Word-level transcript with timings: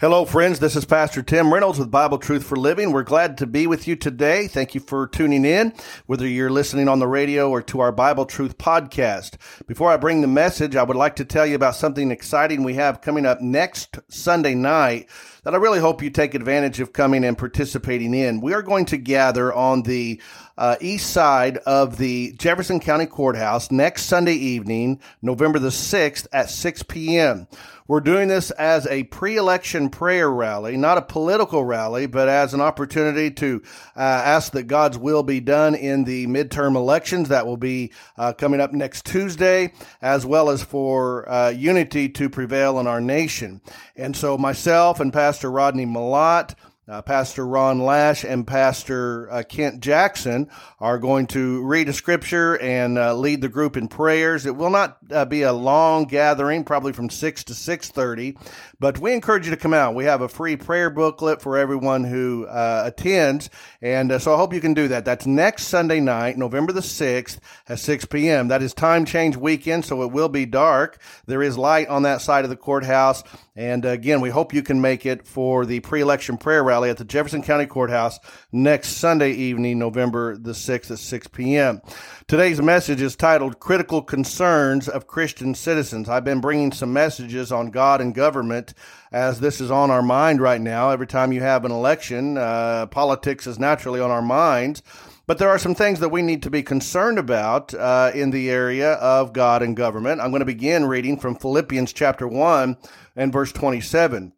Hello, 0.00 0.24
friends. 0.24 0.60
This 0.60 0.76
is 0.76 0.86
Pastor 0.86 1.22
Tim 1.22 1.52
Reynolds 1.52 1.78
with 1.78 1.90
Bible 1.90 2.16
Truth 2.16 2.44
for 2.44 2.56
Living. 2.56 2.90
We're 2.90 3.02
glad 3.02 3.36
to 3.36 3.46
be 3.46 3.66
with 3.66 3.86
you 3.86 3.96
today. 3.96 4.46
Thank 4.46 4.74
you 4.74 4.80
for 4.80 5.06
tuning 5.06 5.44
in, 5.44 5.74
whether 6.06 6.26
you're 6.26 6.48
listening 6.48 6.88
on 6.88 7.00
the 7.00 7.06
radio 7.06 7.50
or 7.50 7.60
to 7.64 7.80
our 7.80 7.92
Bible 7.92 8.24
Truth 8.24 8.56
podcast. 8.56 9.36
Before 9.66 9.90
I 9.90 9.98
bring 9.98 10.22
the 10.22 10.26
message, 10.26 10.74
I 10.74 10.84
would 10.84 10.96
like 10.96 11.16
to 11.16 11.26
tell 11.26 11.44
you 11.44 11.54
about 11.54 11.74
something 11.74 12.10
exciting 12.10 12.62
we 12.62 12.76
have 12.76 13.02
coming 13.02 13.26
up 13.26 13.42
next 13.42 13.98
Sunday 14.08 14.54
night 14.54 15.06
that 15.44 15.52
I 15.52 15.58
really 15.58 15.80
hope 15.80 16.02
you 16.02 16.08
take 16.08 16.34
advantage 16.34 16.80
of 16.80 16.94
coming 16.94 17.22
and 17.22 17.36
participating 17.36 18.14
in. 18.14 18.40
We 18.40 18.54
are 18.54 18.62
going 18.62 18.86
to 18.86 18.96
gather 18.96 19.52
on 19.52 19.82
the 19.82 20.20
uh, 20.56 20.76
east 20.80 21.10
side 21.10 21.58
of 21.58 21.96
the 21.96 22.32
Jefferson 22.38 22.80
County 22.80 23.06
Courthouse 23.06 23.70
next 23.70 24.02
Sunday 24.04 24.34
evening, 24.34 25.00
November 25.22 25.58
the 25.58 25.68
6th 25.68 26.26
at 26.32 26.50
6 26.50 26.82
p.m. 26.84 27.48
We're 27.90 27.98
doing 27.98 28.28
this 28.28 28.52
as 28.52 28.86
a 28.86 29.02
pre-election 29.02 29.90
prayer 29.90 30.30
rally, 30.30 30.76
not 30.76 30.96
a 30.96 31.02
political 31.02 31.64
rally, 31.64 32.06
but 32.06 32.28
as 32.28 32.54
an 32.54 32.60
opportunity 32.60 33.32
to 33.32 33.62
uh, 33.96 33.98
ask 33.98 34.52
that 34.52 34.68
God's 34.68 34.96
will 34.96 35.24
be 35.24 35.40
done 35.40 35.74
in 35.74 36.04
the 36.04 36.28
midterm 36.28 36.76
elections 36.76 37.30
that 37.30 37.48
will 37.48 37.56
be 37.56 37.90
uh, 38.16 38.32
coming 38.32 38.60
up 38.60 38.72
next 38.72 39.06
Tuesday, 39.06 39.72
as 40.00 40.24
well 40.24 40.50
as 40.50 40.62
for 40.62 41.28
uh, 41.28 41.48
unity 41.48 42.08
to 42.10 42.30
prevail 42.30 42.78
in 42.78 42.86
our 42.86 43.00
nation. 43.00 43.60
And 43.96 44.16
so 44.16 44.38
myself 44.38 45.00
and 45.00 45.12
Pastor 45.12 45.50
Rodney 45.50 45.84
Malott, 45.84 46.54
uh, 46.90 47.00
Pastor 47.02 47.46
Ron 47.46 47.78
Lash 47.78 48.24
and 48.24 48.44
Pastor 48.46 49.30
uh, 49.30 49.42
Kent 49.48 49.80
Jackson 49.80 50.50
are 50.80 50.98
going 50.98 51.28
to 51.28 51.62
read 51.62 51.88
a 51.88 51.92
scripture 51.92 52.58
and 52.58 52.98
uh, 52.98 53.14
lead 53.14 53.40
the 53.40 53.48
group 53.48 53.76
in 53.76 53.86
prayers. 53.86 54.44
It 54.44 54.56
will 54.56 54.70
not 54.70 54.98
uh, 55.10 55.24
be 55.24 55.42
a 55.42 55.52
long 55.52 56.04
gathering, 56.04 56.64
probably 56.64 56.92
from 56.92 57.08
six 57.08 57.44
to 57.44 57.54
six 57.54 57.88
thirty, 57.90 58.36
but 58.80 58.98
we 58.98 59.12
encourage 59.12 59.44
you 59.44 59.52
to 59.52 59.56
come 59.56 59.72
out. 59.72 59.94
We 59.94 60.06
have 60.06 60.20
a 60.20 60.28
free 60.28 60.56
prayer 60.56 60.90
booklet 60.90 61.40
for 61.40 61.56
everyone 61.56 62.02
who 62.02 62.46
uh, 62.46 62.82
attends, 62.86 63.50
and 63.80 64.10
uh, 64.10 64.18
so 64.18 64.34
I 64.34 64.36
hope 64.36 64.52
you 64.52 64.60
can 64.60 64.74
do 64.74 64.88
that. 64.88 65.04
That's 65.04 65.26
next 65.26 65.68
Sunday 65.68 66.00
night, 66.00 66.36
November 66.36 66.72
the 66.72 66.82
sixth 66.82 67.40
at 67.68 67.78
six 67.78 68.04
p.m. 68.04 68.48
That 68.48 68.62
is 68.62 68.74
time 68.74 69.04
change 69.04 69.36
weekend, 69.36 69.84
so 69.84 70.02
it 70.02 70.10
will 70.10 70.28
be 70.28 70.44
dark. 70.44 71.00
There 71.26 71.42
is 71.42 71.56
light 71.56 71.88
on 71.88 72.02
that 72.02 72.20
side 72.20 72.44
of 72.44 72.50
the 72.50 72.56
courthouse. 72.56 73.22
And 73.56 73.84
again, 73.84 74.22
we 74.22 74.30
hope 74.30 74.54
you 74.54 74.62
can 74.62 74.80
make 74.80 75.04
it 75.04 75.26
for 75.26 75.66
the 75.66 75.80
pre-election 75.80 76.38
prayer 76.38 76.64
rally 76.64 76.79
at 76.88 76.96
the 76.96 77.04
Jefferson 77.04 77.42
County 77.42 77.66
Courthouse 77.66 78.18
next 78.50 78.96
Sunday 78.96 79.32
evening, 79.32 79.78
November 79.78 80.38
the 80.38 80.52
6th 80.52 80.90
at 80.90 80.98
6 80.98 81.26
p.m. 81.28 81.82
Today's 82.26 82.62
message 82.62 83.02
is 83.02 83.16
titled 83.16 83.60
Critical 83.60 84.00
Concerns 84.00 84.88
of 84.88 85.06
Christian 85.06 85.54
Citizens. 85.54 86.08
I've 86.08 86.24
been 86.24 86.40
bringing 86.40 86.72
some 86.72 86.94
messages 86.94 87.52
on 87.52 87.70
God 87.70 88.00
and 88.00 88.14
government 88.14 88.72
as 89.12 89.40
this 89.40 89.60
is 89.60 89.70
on 89.70 89.90
our 89.90 90.02
mind 90.02 90.40
right 90.40 90.60
now. 90.60 90.88
Every 90.88 91.06
time 91.06 91.32
you 91.32 91.42
have 91.42 91.66
an 91.66 91.72
election, 91.72 92.38
uh, 92.38 92.86
politics 92.86 93.46
is 93.46 93.58
naturally 93.58 94.00
on 94.00 94.10
our 94.10 94.22
minds. 94.22 94.82
But 95.26 95.38
there 95.38 95.48
are 95.48 95.58
some 95.58 95.76
things 95.76 96.00
that 96.00 96.08
we 96.08 96.22
need 96.22 96.42
to 96.42 96.50
be 96.50 96.62
concerned 96.62 97.18
about 97.18 97.72
uh, 97.74 98.10
in 98.14 98.30
the 98.30 98.50
area 98.50 98.94
of 98.94 99.32
God 99.32 99.62
and 99.62 99.76
government. 99.76 100.20
I'm 100.20 100.30
going 100.30 100.40
to 100.40 100.46
begin 100.46 100.86
reading 100.86 101.18
from 101.18 101.36
Philippians 101.36 101.92
chapter 101.92 102.26
1 102.26 102.76
and 103.14 103.32
verse 103.32 103.52
27 103.52 104.32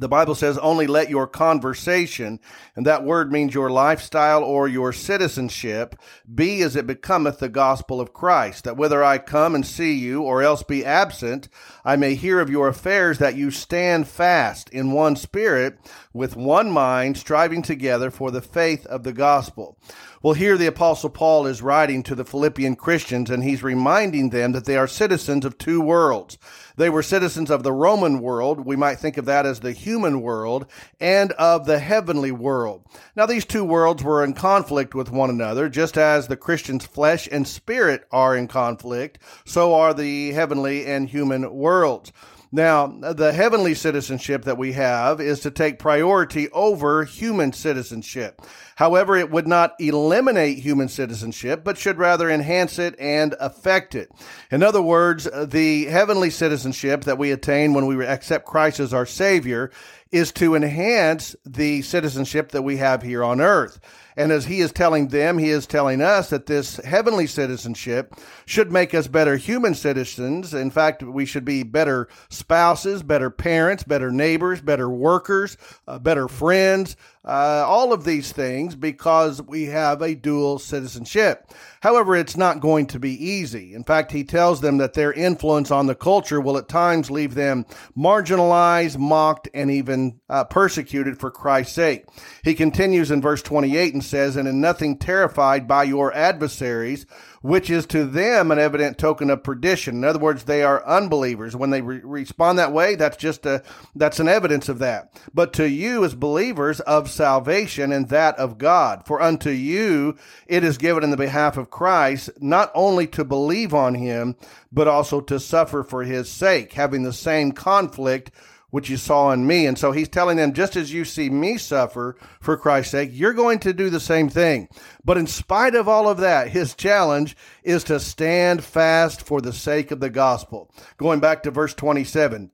the 0.00 0.08
Bible 0.08 0.34
says, 0.34 0.58
only 0.58 0.86
let 0.86 1.10
your 1.10 1.26
conversation, 1.26 2.40
and 2.76 2.86
that 2.86 3.04
word 3.04 3.32
means 3.32 3.54
your 3.54 3.70
lifestyle 3.70 4.44
or 4.44 4.68
your 4.68 4.92
citizenship, 4.92 5.94
be 6.32 6.62
as 6.62 6.76
it 6.76 6.86
becometh 6.86 7.38
the 7.38 7.48
gospel 7.48 8.00
of 8.00 8.12
Christ, 8.12 8.64
that 8.64 8.76
whether 8.76 9.02
I 9.02 9.18
come 9.18 9.54
and 9.54 9.66
see 9.66 9.94
you 9.94 10.22
or 10.22 10.42
else 10.42 10.62
be 10.62 10.84
absent, 10.84 11.48
I 11.84 11.96
may 11.96 12.14
hear 12.14 12.40
of 12.40 12.50
your 12.50 12.68
affairs, 12.68 13.18
that 13.18 13.36
you 13.36 13.50
stand 13.50 14.08
fast 14.08 14.68
in 14.70 14.92
one 14.92 15.16
spirit, 15.16 15.78
with 16.12 16.36
one 16.36 16.70
mind, 16.70 17.16
striving 17.16 17.62
together 17.62 18.10
for 18.10 18.30
the 18.30 18.40
faith 18.40 18.86
of 18.86 19.02
the 19.04 19.12
gospel. 19.12 19.78
Well, 20.20 20.34
here 20.34 20.58
the 20.58 20.66
Apostle 20.66 21.10
Paul 21.10 21.46
is 21.46 21.62
writing 21.62 22.02
to 22.02 22.16
the 22.16 22.24
Philippian 22.24 22.74
Christians, 22.74 23.30
and 23.30 23.44
he's 23.44 23.62
reminding 23.62 24.30
them 24.30 24.50
that 24.50 24.64
they 24.64 24.76
are 24.76 24.88
citizens 24.88 25.44
of 25.44 25.58
two 25.58 25.80
worlds. 25.80 26.38
They 26.76 26.90
were 26.90 27.04
citizens 27.04 27.52
of 27.52 27.62
the 27.62 27.72
Roman 27.72 28.20
world. 28.20 28.66
We 28.66 28.74
might 28.74 28.98
think 28.98 29.16
of 29.16 29.26
that 29.26 29.46
as 29.46 29.60
the 29.60 29.70
human 29.70 30.20
world 30.20 30.66
and 30.98 31.30
of 31.32 31.66
the 31.66 31.78
heavenly 31.78 32.32
world. 32.32 32.84
Now, 33.14 33.26
these 33.26 33.44
two 33.44 33.64
worlds 33.64 34.02
were 34.02 34.24
in 34.24 34.32
conflict 34.32 34.92
with 34.92 35.12
one 35.12 35.30
another, 35.30 35.68
just 35.68 35.96
as 35.96 36.26
the 36.26 36.36
Christian's 36.36 36.84
flesh 36.84 37.28
and 37.30 37.46
spirit 37.46 38.04
are 38.10 38.36
in 38.36 38.48
conflict, 38.48 39.20
so 39.44 39.72
are 39.72 39.94
the 39.94 40.32
heavenly 40.32 40.84
and 40.84 41.08
human 41.08 41.54
worlds. 41.54 42.12
Now, 42.50 42.86
the 42.86 43.32
heavenly 43.32 43.74
citizenship 43.74 44.44
that 44.44 44.56
we 44.56 44.72
have 44.72 45.20
is 45.20 45.40
to 45.40 45.50
take 45.50 45.78
priority 45.78 46.48
over 46.50 47.04
human 47.04 47.52
citizenship. 47.52 48.40
However, 48.76 49.16
it 49.16 49.30
would 49.30 49.46
not 49.46 49.74
eliminate 49.78 50.58
human 50.58 50.88
citizenship, 50.88 51.62
but 51.62 51.76
should 51.76 51.98
rather 51.98 52.30
enhance 52.30 52.78
it 52.78 52.94
and 52.98 53.34
affect 53.38 53.94
it. 53.94 54.10
In 54.50 54.62
other 54.62 54.80
words, 54.80 55.28
the 55.34 55.86
heavenly 55.86 56.30
citizenship 56.30 57.02
that 57.04 57.18
we 57.18 57.32
attain 57.32 57.74
when 57.74 57.86
we 57.86 58.06
accept 58.06 58.46
Christ 58.46 58.80
as 58.80 58.94
our 58.94 59.06
Savior 59.06 59.70
is 60.10 60.32
to 60.32 60.54
enhance 60.54 61.36
the 61.44 61.82
citizenship 61.82 62.52
that 62.52 62.62
we 62.62 62.78
have 62.78 63.02
here 63.02 63.22
on 63.22 63.42
earth. 63.42 63.78
And 64.18 64.32
as 64.32 64.46
he 64.46 64.58
is 64.58 64.72
telling 64.72 65.08
them, 65.08 65.38
he 65.38 65.48
is 65.48 65.64
telling 65.64 66.02
us 66.02 66.30
that 66.30 66.46
this 66.46 66.78
heavenly 66.78 67.28
citizenship 67.28 68.16
should 68.46 68.72
make 68.72 68.92
us 68.92 69.06
better 69.06 69.36
human 69.36 69.76
citizens. 69.76 70.52
In 70.52 70.72
fact, 70.72 71.04
we 71.04 71.24
should 71.24 71.44
be 71.44 71.62
better 71.62 72.08
spouses, 72.28 73.04
better 73.04 73.30
parents, 73.30 73.84
better 73.84 74.10
neighbors, 74.10 74.60
better 74.60 74.90
workers, 74.90 75.56
uh, 75.86 76.00
better 76.00 76.26
friends, 76.26 76.96
uh, 77.28 77.62
all 77.66 77.92
of 77.92 78.04
these 78.04 78.32
things 78.32 78.74
because 78.74 79.42
we 79.42 79.66
have 79.66 80.00
a 80.00 80.14
dual 80.14 80.58
citizenship. 80.58 81.50
However, 81.82 82.16
it's 82.16 82.38
not 82.38 82.60
going 82.60 82.86
to 82.88 82.98
be 82.98 83.22
easy. 83.22 83.74
In 83.74 83.84
fact, 83.84 84.10
he 84.10 84.24
tells 84.24 84.62
them 84.62 84.78
that 84.78 84.94
their 84.94 85.12
influence 85.12 85.70
on 85.70 85.86
the 85.86 85.94
culture 85.94 86.40
will 86.40 86.56
at 86.56 86.68
times 86.68 87.10
leave 87.10 87.34
them 87.34 87.66
marginalized, 87.96 88.98
mocked, 88.98 89.48
and 89.52 89.70
even 89.70 90.20
uh, 90.30 90.44
persecuted 90.44 91.20
for 91.20 91.30
Christ's 91.30 91.74
sake. 91.74 92.06
He 92.42 92.54
continues 92.54 93.10
in 93.10 93.20
verse 93.20 93.42
28 93.42 93.92
and 93.92 94.04
says, 94.08 94.36
And 94.36 94.48
in 94.48 94.60
nothing 94.60 94.98
terrified 94.98 95.68
by 95.68 95.84
your 95.84 96.12
adversaries, 96.14 97.06
which 97.42 97.70
is 97.70 97.86
to 97.86 98.04
them 98.04 98.50
an 98.50 98.58
evident 98.58 98.98
token 98.98 99.30
of 99.30 99.42
perdition. 99.42 99.96
In 99.96 100.04
other 100.04 100.18
words, 100.18 100.44
they 100.44 100.62
are 100.62 100.84
unbelievers. 100.86 101.54
When 101.54 101.70
they 101.70 101.80
re- 101.80 102.00
respond 102.02 102.58
that 102.58 102.72
way, 102.72 102.94
that's 102.94 103.16
just 103.16 103.46
a, 103.46 103.62
that's 103.94 104.18
an 104.20 104.28
evidence 104.28 104.68
of 104.68 104.78
that. 104.80 105.12
But 105.32 105.52
to 105.54 105.68
you 105.68 106.04
as 106.04 106.14
believers 106.14 106.80
of 106.80 107.10
salvation 107.10 107.92
and 107.92 108.08
that 108.08 108.36
of 108.36 108.58
God, 108.58 109.06
for 109.06 109.22
unto 109.22 109.50
you 109.50 110.16
it 110.46 110.64
is 110.64 110.78
given 110.78 111.04
in 111.04 111.10
the 111.10 111.16
behalf 111.16 111.56
of 111.56 111.70
Christ, 111.70 112.30
not 112.40 112.72
only 112.74 113.06
to 113.08 113.24
believe 113.24 113.72
on 113.72 113.94
him, 113.94 114.36
but 114.72 114.88
also 114.88 115.20
to 115.22 115.38
suffer 115.38 115.82
for 115.82 116.02
his 116.02 116.28
sake, 116.28 116.72
having 116.72 117.02
the 117.02 117.12
same 117.12 117.52
conflict 117.52 118.30
which 118.70 118.90
you 118.90 118.96
saw 118.96 119.30
in 119.30 119.46
me. 119.46 119.66
And 119.66 119.78
so 119.78 119.92
he's 119.92 120.08
telling 120.08 120.36
them, 120.36 120.52
just 120.52 120.76
as 120.76 120.92
you 120.92 121.04
see 121.04 121.30
me 121.30 121.58
suffer 121.58 122.16
for 122.40 122.56
Christ's 122.56 122.92
sake, 122.92 123.10
you're 123.12 123.32
going 123.32 123.58
to 123.60 123.72
do 123.72 123.90
the 123.90 124.00
same 124.00 124.28
thing. 124.28 124.68
But 125.04 125.18
in 125.18 125.26
spite 125.26 125.74
of 125.74 125.88
all 125.88 126.08
of 126.08 126.18
that, 126.18 126.48
his 126.48 126.74
challenge 126.74 127.36
is 127.62 127.84
to 127.84 128.00
stand 128.00 128.64
fast 128.64 129.22
for 129.22 129.40
the 129.40 129.52
sake 129.52 129.90
of 129.90 130.00
the 130.00 130.10
gospel. 130.10 130.70
Going 130.96 131.20
back 131.20 131.42
to 131.44 131.50
verse 131.50 131.74
27 131.74 132.50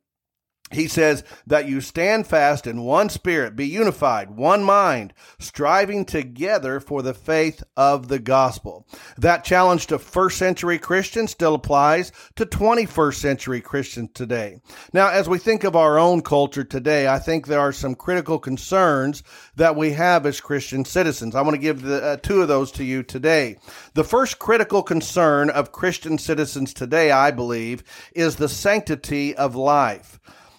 he 0.73 0.89
says 0.89 1.23
that 1.47 1.69
you 1.69 1.81
stand 1.81 2.27
fast 2.27 2.67
in 2.67 2.83
one 2.83 3.11
spirit, 3.11 3.55
be 3.55 3.67
unified, 3.67 4.31
one 4.31 4.65
mind, 4.65 5.13
striving 5.39 6.07
together 6.07 6.81
for 6.81 7.03
the 7.03 7.13
faith 7.13 7.63
of 7.77 8.09
the 8.09 8.19
gospel. 8.19 8.87
That 9.19 9.45
challenge 9.45 9.87
to 9.89 9.99
first 9.99 10.39
century 10.39 10.79
Christians 10.79 11.31
still 11.31 11.55
applies 11.55 12.13
to 12.37 12.47
21st 12.47 13.15
century 13.15 13.61
Christians 13.61 14.11
today. 14.15 14.61
Now, 14.93 15.11
as 15.11 15.29
we 15.29 15.39
think 15.39 15.65
of 15.65 15.77
our 15.77 15.99
own 15.99 16.23
culture 16.23 16.65
today, 16.65 17.09
I 17.09 17.19
think 17.19 17.47
there 17.47 17.61
are 17.61 17.73
some 17.73 17.95
critical 17.95 18.39
concerns 18.39 19.23
that 19.57 19.77
we 19.77 19.93
have 19.93 20.25
as 20.25 20.41
Christian 20.41 20.85
citizens. 20.85 21.35
I 21.35 21.43
want 21.43 21.55
to 21.55 21.61
give 21.61 21.83
the, 21.83 22.03
uh, 22.03 22.17
two 22.17 22.41
of 22.41 22.49
those 22.49 22.73
to 22.73 22.85
you 22.85 23.03
today. 23.03 23.59
The 23.93 24.05
first 24.05 24.39
critical 24.39 24.83
concern 24.83 25.51
of 25.51 25.73
Christian 25.73 26.17
citizens 26.17 26.73
today, 26.73 27.11
I 27.11 27.31
believe, 27.31 27.85
is 28.15 28.37
the 28.37 28.49
sanctity 28.49 29.37
of 29.37 29.55
life. 29.55 30.19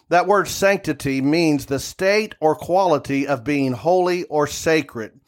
That 0.09 0.27
word 0.27 0.47
sanctity 0.47 1.21
means 1.21 1.65
the 1.65 1.79
state 1.79 2.35
or 2.39 2.55
quality 2.55 3.27
of 3.27 3.43
being 3.43 3.73
holy 3.73 4.23
or 4.25 4.45
sacred. 4.45 5.19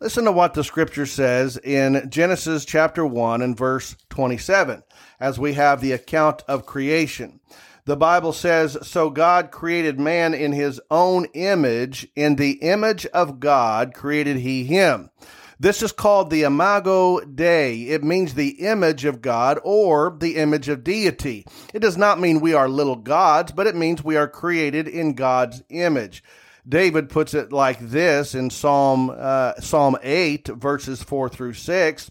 Listen 0.00 0.24
to 0.24 0.32
what 0.32 0.54
the 0.54 0.64
scripture 0.64 1.06
says 1.06 1.56
in 1.56 2.10
Genesis 2.10 2.64
chapter 2.64 3.06
1 3.06 3.42
and 3.42 3.56
verse 3.56 3.96
27. 4.10 4.82
as 5.20 5.38
we 5.38 5.54
have 5.54 5.80
the 5.80 5.92
account 5.92 6.42
of 6.48 6.66
creation. 6.66 7.40
The 7.86 7.96
Bible 7.96 8.32
says, 8.32 8.76
So 8.82 9.10
God 9.10 9.50
created 9.50 10.00
man 10.00 10.34
in 10.34 10.52
his 10.52 10.80
own 10.90 11.26
image. 11.34 12.08
In 12.16 12.36
the 12.36 12.52
image 12.54 13.06
of 13.06 13.40
God 13.40 13.94
created 13.94 14.38
he 14.38 14.64
him. 14.64 15.10
This 15.58 15.82
is 15.82 15.92
called 15.92 16.30
the 16.30 16.42
Imago 16.42 17.20
Dei. 17.20 17.82
It 17.88 18.02
means 18.02 18.34
the 18.34 18.66
image 18.66 19.04
of 19.04 19.22
God 19.22 19.60
or 19.62 20.16
the 20.18 20.36
image 20.36 20.68
of 20.68 20.84
deity. 20.84 21.46
It 21.72 21.80
does 21.80 21.96
not 21.96 22.20
mean 22.20 22.40
we 22.40 22.54
are 22.54 22.68
little 22.68 22.96
gods, 22.96 23.52
but 23.52 23.66
it 23.66 23.76
means 23.76 24.02
we 24.02 24.16
are 24.16 24.28
created 24.28 24.88
in 24.88 25.14
God's 25.14 25.62
image. 25.68 26.24
David 26.66 27.08
puts 27.08 27.34
it 27.34 27.52
like 27.52 27.78
this 27.78 28.34
in 28.34 28.50
Psalm 28.50 29.14
uh, 29.14 29.54
Psalm 29.60 29.96
8 30.02 30.48
verses 30.48 31.02
4 31.02 31.28
through 31.28 31.52
6. 31.52 32.10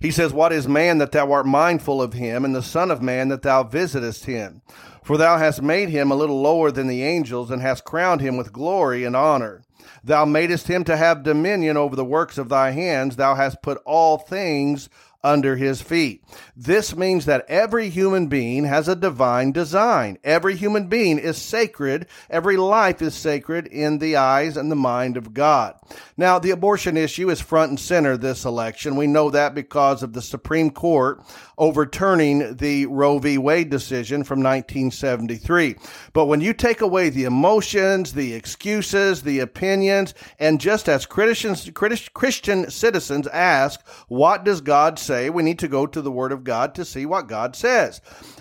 He 0.00 0.10
says, 0.10 0.32
What 0.32 0.52
is 0.52 0.68
man 0.68 0.98
that 0.98 1.12
thou 1.12 1.32
art 1.32 1.46
mindful 1.46 2.02
of 2.02 2.12
him, 2.12 2.44
and 2.44 2.54
the 2.54 2.62
Son 2.62 2.90
of 2.90 3.00
Man 3.00 3.28
that 3.28 3.42
thou 3.42 3.62
visitest 3.62 4.26
him? 4.26 4.62
For 5.02 5.16
thou 5.16 5.38
hast 5.38 5.62
made 5.62 5.88
him 5.88 6.10
a 6.10 6.16
little 6.16 6.40
lower 6.40 6.70
than 6.70 6.88
the 6.88 7.02
angels, 7.02 7.50
and 7.50 7.62
hast 7.62 7.84
crowned 7.84 8.20
him 8.20 8.36
with 8.36 8.52
glory 8.52 9.04
and 9.04 9.16
honor. 9.16 9.62
Thou 10.02 10.24
madest 10.24 10.68
him 10.68 10.84
to 10.84 10.96
have 10.96 11.22
dominion 11.22 11.76
over 11.76 11.96
the 11.96 12.04
works 12.04 12.38
of 12.38 12.48
thy 12.48 12.70
hands. 12.70 13.16
Thou 13.16 13.34
hast 13.34 13.62
put 13.62 13.80
all 13.84 14.18
things 14.18 14.88
under 15.24 15.56
his 15.56 15.80
feet. 15.80 16.22
This 16.54 16.94
means 16.94 17.24
that 17.24 17.46
every 17.48 17.88
human 17.88 18.28
being 18.28 18.64
has 18.64 18.86
a 18.86 18.94
divine 18.94 19.50
design. 19.50 20.18
Every 20.22 20.54
human 20.54 20.88
being 20.88 21.18
is 21.18 21.38
sacred. 21.38 22.06
Every 22.28 22.58
life 22.58 23.00
is 23.00 23.14
sacred 23.14 23.66
in 23.66 23.98
the 23.98 24.16
eyes 24.16 24.56
and 24.56 24.70
the 24.70 24.76
mind 24.76 25.16
of 25.16 25.32
God. 25.32 25.74
Now, 26.16 26.38
the 26.38 26.50
abortion 26.50 26.96
issue 26.96 27.30
is 27.30 27.40
front 27.40 27.70
and 27.70 27.80
center 27.80 28.16
this 28.16 28.44
election. 28.44 28.96
We 28.96 29.06
know 29.06 29.30
that 29.30 29.54
because 29.54 30.02
of 30.02 30.12
the 30.12 30.22
Supreme 30.22 30.70
Court 30.70 31.24
overturning 31.56 32.56
the 32.56 32.86
Roe 32.86 33.18
v. 33.18 33.38
Wade 33.38 33.70
decision 33.70 34.24
from 34.24 34.40
1973. 34.40 35.76
But 36.12 36.26
when 36.26 36.40
you 36.40 36.52
take 36.52 36.80
away 36.80 37.08
the 37.08 37.24
emotions, 37.24 38.12
the 38.12 38.34
excuses, 38.34 39.22
the 39.22 39.40
opinions, 39.40 40.14
and 40.38 40.60
just 40.60 40.88
as 40.88 41.06
Christians, 41.06 41.70
Christian 41.72 42.70
citizens 42.70 43.26
ask, 43.28 43.80
what 44.08 44.44
does 44.44 44.60
God 44.60 44.98
say? 44.98 45.13
Say, 45.14 45.30
we 45.30 45.42
need 45.44 45.60
to 45.60 45.68
go 45.68 45.86
to 45.86 46.02
the 46.02 46.10
Word 46.10 46.32
of 46.32 46.44
God 46.44 46.74
to 46.74 46.84
see 46.84 47.06
what 47.06 47.28
God 47.28 47.54
says. 47.54 48.00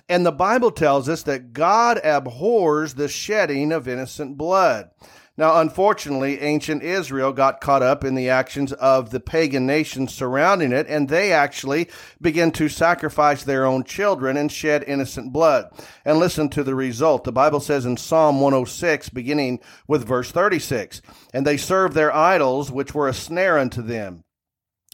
And 0.10 0.26
the 0.26 0.32
Bible 0.32 0.72
tells 0.72 1.08
us 1.08 1.24
that 1.24 1.54
God 1.54 2.00
abhors 2.04 2.96
the 2.96 3.08
shedding 3.08 3.72
of 3.72 3.88
innocent 3.88 4.38
blood. 4.38 4.90
Now, 5.36 5.62
unfortunately, 5.62 6.40
ancient 6.42 6.84
Israel 6.84 7.32
got 7.32 7.60
caught 7.60 7.82
up 7.82 8.04
in 8.04 8.14
the 8.14 8.30
actions 8.30 8.72
of 8.74 9.10
the 9.10 9.20
pagan 9.20 9.66
nations 9.66 10.14
surrounding 10.14 10.72
it, 10.72 10.86
and 10.88 11.10
they 11.10 11.32
actually 11.32 11.90
began 12.22 12.52
to 12.52 12.70
sacrifice 12.70 13.44
their 13.44 13.66
own 13.66 13.84
children 13.84 14.38
and 14.38 14.52
shed 14.52 14.84
innocent 14.86 15.34
blood. 15.34 15.72
And 16.06 16.20
listen 16.20 16.50
to 16.50 16.64
the 16.64 16.76
result. 16.76 17.24
The 17.24 17.32
Bible 17.32 17.60
says 17.60 17.86
in 17.86 17.98
Psalm 17.98 18.42
106, 18.42 19.10
beginning 19.10 19.60
with 19.88 20.08
verse 20.08 20.32
36, 20.32 21.02
And 21.34 21.48
they 21.48 21.58
served 21.58 21.96
their 21.96 22.14
idols, 22.14 22.72
which 22.72 22.94
were 22.94 23.08
a 23.08 23.14
snare 23.14 23.58
unto 23.58 23.82
them. 23.82 24.24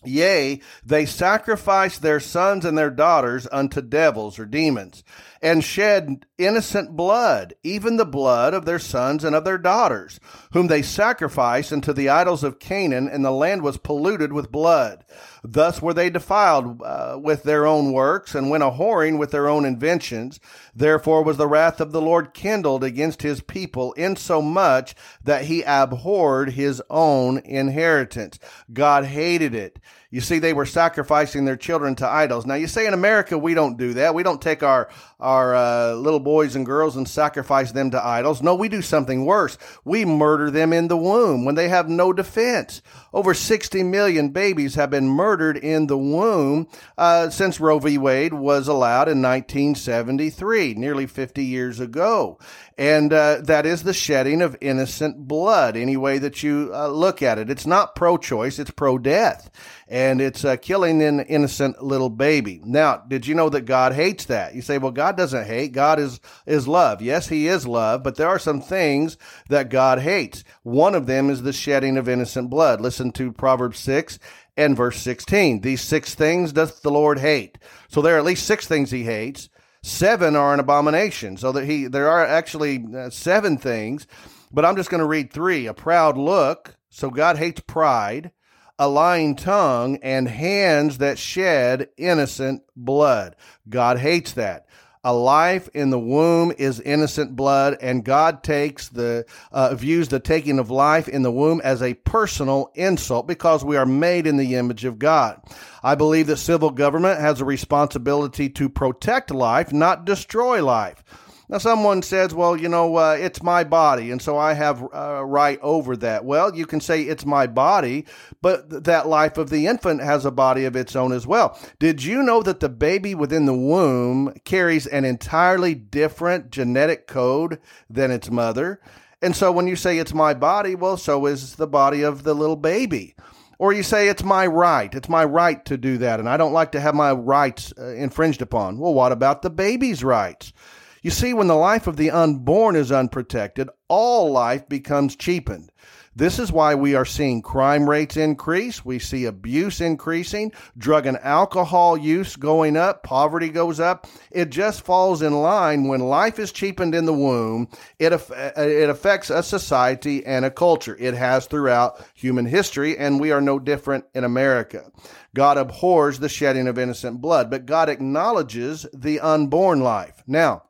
Yea, 0.06 0.62
they 0.86 1.06
sacrificed 1.06 2.02
their 2.02 2.22
sons 2.22 2.64
and 2.64 2.78
their 2.78 2.90
daughters 2.90 3.48
unto 3.52 3.82
devils 3.82 4.40
or 4.40 4.46
demons, 4.46 5.04
and 5.42 5.62
shed 5.62 6.26
innocent 6.38 6.96
blood, 6.96 7.54
even 7.64 7.98
the 7.98 8.06
blood 8.06 8.54
of 8.54 8.64
their 8.64 8.80
sons 8.80 9.26
and 9.26 9.36
of 9.36 9.44
their 9.44 9.58
daughters, 9.58 10.20
whom 10.54 10.68
they 10.68 10.82
sacrificed 10.82 11.74
unto 11.74 11.92
the 11.92 12.08
idols 12.08 12.46
of 12.46 12.60
Canaan, 12.60 13.10
and 13.10 13.26
the 13.26 13.32
land 13.32 13.62
was 13.62 13.78
polluted 13.78 14.32
with 14.32 14.52
blood. 14.52 15.04
Thus 15.44 15.82
were 15.82 15.94
they 15.94 16.10
defiled 16.10 16.82
uh, 16.82 17.18
with 17.22 17.44
their 17.44 17.66
own 17.66 17.92
works, 17.92 18.36
and 18.36 18.50
went 18.50 18.64
a 18.64 18.72
whoring 18.72 19.18
with 19.18 19.32
their 19.32 19.48
own 19.48 19.66
inventions. 19.66 20.40
Therefore 20.76 21.24
was 21.24 21.38
the 21.38 21.48
wrath 21.48 21.80
of 21.80 21.92
the 21.92 22.02
Lord 22.02 22.34
kindled 22.34 22.84
against 22.84 23.22
his 23.22 23.42
people, 23.42 23.94
insomuch 23.94 24.96
that 25.24 25.46
he 25.46 25.64
abhorred 25.64 26.52
his 26.52 26.82
own 26.90 27.40
inheritance. 27.40 28.40
God 28.72 29.06
hated 29.06 29.56
it. 29.56 29.80
You 30.12 30.22
see, 30.22 30.40
they 30.40 30.54
were 30.54 30.66
sacrificing 30.66 31.46
their 31.46 31.56
children 31.56 31.96
to 31.96 32.08
idols. 32.08 32.46
Now, 32.46 32.56
you 32.56 32.68
say 32.68 32.88
in 32.88 32.94
America 32.96 33.38
we 33.38 33.54
don't 33.54 33.78
do 33.78 33.94
that. 33.94 34.16
We 34.16 34.24
don't 34.24 34.42
take 34.42 34.64
our 34.64 34.90
our 35.20 35.54
uh, 35.54 35.94
little 35.94 36.20
boys 36.20 36.56
and 36.56 36.66
girls 36.66 36.96
and 36.96 37.08
sacrifice 37.08 37.72
them 37.72 37.92
to 37.92 38.06
idols. 38.06 38.42
No, 38.42 38.56
we 38.56 38.70
do 38.70 38.82
something 38.82 39.26
worse. 39.26 39.58
We 39.84 40.06
murder 40.06 40.50
them 40.50 40.72
in 40.72 40.88
the 40.88 40.98
womb 40.98 41.46
when 41.46 41.56
they 41.56 41.70
have 41.70 41.90
no 41.90 42.14
defense. 42.14 42.82
Over 43.12 43.34
60 43.34 43.84
million 43.84 44.30
babies 44.30 44.76
have 44.76 44.92
been 44.92 45.10
murdered 45.10 45.58
in 45.58 45.88
the 45.88 45.98
womb 45.98 46.68
uh, 46.98 47.30
since 47.30 47.60
Roe 47.60 47.80
v. 47.80 47.98
Wade 47.98 48.34
was 48.34 48.68
allowed 48.68 49.10
in 49.10 49.22
1973, 49.22 50.76
nearly 50.76 51.08
50 51.08 51.44
years 51.44 51.80
ago. 51.80 52.38
And 52.78 53.12
uh, 53.12 53.42
that 53.42 53.66
is 53.66 53.84
the 53.84 53.94
shedding 53.94 54.42
of 54.42 54.56
innocent 54.62 55.28
blood, 55.28 55.76
any 55.76 55.98
way 55.98 56.18
that 56.20 56.44
you 56.44 56.72
uh, 56.74 56.88
look 56.88 57.22
at 57.22 57.38
it. 57.38 57.50
It's 57.50 57.66
not 57.66 57.94
pro 57.94 58.16
choice, 58.16 58.58
it's 58.58 58.72
pro 58.72 58.98
death. 58.98 59.52
And 59.90 60.22
it's 60.22 60.46
uh, 60.46 60.56
killing 60.56 61.02
an 61.02 61.20
innocent 61.20 61.84
little 61.84 62.10
baby. 62.10 62.62
Now, 62.64 63.04
did 63.06 63.28
you 63.28 63.36
know 63.36 63.50
that 63.50 63.62
God 63.62 63.92
hates 63.92 64.26
that? 64.26 64.56
You 64.56 64.62
say, 64.62 64.78
well, 64.78 64.92
God 64.92 65.09
doesn't 65.18 65.46
hate. 65.46 65.72
God 65.72 66.00
is, 66.00 66.20
is 66.46 66.68
love. 66.68 67.02
Yes, 67.02 67.28
He 67.28 67.48
is 67.48 67.68
love, 67.68 68.04
but 68.04 68.16
there 68.16 68.28
are 68.28 68.40
some 68.40 68.62
things 68.62 69.18
that 69.50 69.70
God 69.70 70.00
hates. 70.00 70.44
One 70.64 70.96
of 70.96 71.06
them 71.06 71.30
is 71.30 71.42
the 71.42 71.54
shedding 71.54 71.98
of 71.98 72.10
innocent 72.10 72.50
blood. 72.50 72.82
Listen 72.82 73.12
to 73.14 73.32
Proverbs 73.32 73.80
6 73.80 74.20
and 74.58 74.76
verse 74.76 75.00
16. 75.00 75.62
These 75.62 75.82
six 75.82 76.16
things 76.16 76.54
doth 76.54 76.82
the 76.82 76.92
Lord 76.92 77.20
hate. 77.20 77.58
So 77.88 78.02
there 78.02 78.16
are 78.16 78.20
at 78.20 78.26
least 78.26 78.46
six 78.46 78.68
things 78.68 78.92
He 78.92 79.04
hates. 79.04 79.50
Seven 79.82 80.36
are 80.36 80.54
an 80.54 80.60
abomination. 80.60 81.38
So 81.38 81.52
that 81.54 81.66
He, 81.66 81.88
there 81.88 82.10
are 82.10 82.26
actually 82.26 82.86
uh, 82.96 83.10
seven 83.10 83.58
things, 83.58 84.08
but 84.52 84.66
I'm 84.66 84.76
just 84.76 84.90
going 84.90 85.00
to 85.00 85.08
read 85.08 85.32
three. 85.32 85.68
A 85.68 85.74
proud 85.74 86.18
look. 86.18 86.76
So 86.90 87.10
God 87.10 87.38
hates 87.38 87.62
pride 87.62 88.32
a 88.80 88.88
lying 88.88 89.36
tongue, 89.36 90.00
and 90.02 90.28
hands 90.30 91.00
that 91.00 91.20
shed 91.20 91.90
innocent 91.98 92.64
blood. 92.78 93.36
God 93.68 94.00
hates 94.00 94.32
that. 94.32 94.66
A 95.02 95.14
life 95.14 95.70
in 95.74 95.92
the 95.92 96.00
womb 96.00 96.52
is 96.58 96.82
innocent 96.82 97.34
blood, 97.34 97.78
and 97.80 98.04
God 98.04 98.44
takes 98.44 98.90
the 98.90 99.26
uh, 99.50 99.74
views 99.74 100.10
the 100.10 100.20
taking 100.20 100.60
of 100.60 100.70
life 100.70 101.08
in 101.08 101.22
the 101.22 101.32
womb 101.32 101.62
as 101.64 101.82
a 101.82 101.94
personal 101.94 102.70
insult 102.76 103.26
because 103.26 103.64
we 103.64 103.78
are 103.78 103.86
made 103.86 104.28
in 104.28 104.36
the 104.36 104.56
image 104.56 104.84
of 104.84 105.00
God. 105.00 105.42
I 105.82 105.96
believe 105.96 106.28
that 106.28 106.36
civil 106.36 106.70
government 106.70 107.22
has 107.22 107.40
a 107.40 107.46
responsibility 107.46 108.50
to 108.50 108.68
protect 108.68 109.32
life, 109.32 109.72
not 109.72 110.04
destroy 110.04 110.62
life. 110.62 111.02
Now, 111.50 111.58
someone 111.58 112.04
says, 112.04 112.32
well, 112.32 112.56
you 112.56 112.70
know, 112.70 112.96
uh, 112.96 113.18
it's 113.20 113.42
my 113.42 113.64
body, 113.64 114.12
and 114.12 114.22
so 114.22 114.38
I 114.38 114.54
have 114.54 114.84
uh, 114.94 115.26
right 115.26 115.60
over 115.64 115.98
that. 115.98 116.24
Well, 116.24 116.56
you 116.56 116.68
can 116.68 116.80
say 116.80 117.02
it's 117.02 117.26
my 117.26 117.48
body, 117.48 118.06
but 118.40 118.70
th- 118.70 118.84
that 118.84 119.08
life 119.08 119.40
of 119.40 119.50
the 119.50 119.66
infant 119.66 120.04
has 120.04 120.26
a 120.26 120.32
body 120.32 120.66
of 120.66 120.76
its 120.76 120.96
own 120.96 121.12
as 121.12 121.26
well. 121.26 121.60
Did 121.80 122.04
you 122.04 122.22
know 122.22 122.44
that 122.44 122.60
the 122.60 122.70
baby 122.70 123.16
within 123.16 123.48
the 123.48 123.58
womb 123.58 124.36
carries 124.46 124.86
an 124.86 125.06
entirely 125.06 125.74
different 125.74 126.52
genetic 126.52 127.08
code 127.08 127.60
than 127.90 128.12
its 128.12 128.30
mother? 128.30 128.80
And 129.20 129.36
so 129.36 129.52
when 129.52 129.68
you 129.68 129.76
say 129.76 129.98
it's 129.98 130.14
my 130.14 130.36
body, 130.36 130.76
well, 130.76 130.98
so 130.98 131.26
is 131.26 131.56
the 131.56 131.68
body 131.68 132.04
of 132.04 132.22
the 132.22 132.36
little 132.36 132.58
baby. 132.58 133.16
Or 133.58 133.74
you 133.74 133.82
say 133.82 134.08
it's 134.08 134.24
my 134.24 134.46
right. 134.46 134.94
It's 134.94 135.10
my 135.10 135.26
right 135.26 135.66
to 135.66 135.78
do 135.78 135.98
that, 135.98 136.20
and 136.20 136.30
I 136.30 136.38
don't 136.38 136.54
like 136.54 136.74
to 136.74 136.80
have 136.80 136.94
my 136.94 137.12
rights 137.12 137.74
uh, 137.76 137.88
infringed 137.88 138.44
upon. 138.44 138.78
Well, 138.78 138.94
what 138.94 139.12
about 139.12 139.42
the 139.42 139.50
baby's 139.50 140.04
rights? 140.04 140.54
You 141.02 141.12
see, 141.12 141.34
when 141.34 141.48
the 141.48 141.56
life 141.56 141.88
of 141.88 141.98
the 141.98 142.12
unborn 142.12 142.76
is 142.76 142.92
unprotected, 142.92 143.70
all 143.88 144.32
life 144.32 144.68
becomes 144.68 145.16
cheapened. 145.16 145.72
This 146.16 146.40
is 146.40 146.52
why 146.52 146.76
we 146.76 146.96
are 146.96 147.06
seeing 147.06 147.42
crime 147.42 147.90
rates 147.90 148.18
increase. 148.18 148.84
We 148.84 149.00
see 149.00 149.24
abuse 149.24 149.80
increasing, 149.80 150.52
drug 150.78 151.06
and 151.06 151.18
alcohol 151.20 151.96
use 151.96 152.36
going 152.36 152.76
up, 152.76 153.04
poverty 153.04 153.48
goes 153.48 153.80
up. 153.80 154.06
It 154.30 154.50
just 154.50 154.82
falls 154.82 155.22
in 155.22 155.42
line 155.42 155.88
when 155.88 156.02
life 156.02 156.38
is 156.38 156.52
cheapened 156.52 156.94
in 156.94 157.06
the 157.06 157.14
womb. 157.14 157.70
It, 158.00 158.12
it 158.58 158.90
affects 158.90 159.30
a 159.30 159.42
society 159.42 160.26
and 160.26 160.44
a 160.44 160.52
culture. 160.52 160.98
It 161.00 161.14
has 161.14 161.46
throughout 161.46 162.04
human 162.14 162.48
history, 162.48 162.98
and 162.98 163.22
we 163.22 163.32
are 163.32 163.40
no 163.40 163.58
different 163.58 164.04
in 164.14 164.26
America. 164.26 164.92
God 165.34 165.58
abhors 165.58 166.20
the 166.20 166.28
shedding 166.28 166.68
of 166.68 166.78
innocent 166.78 167.22
blood, 167.22 167.50
but 167.50 167.66
God 167.66 167.88
acknowledges 167.88 168.86
the 168.94 169.22
unborn 169.22 169.80
life. 169.80 170.22
Now, 170.28 170.64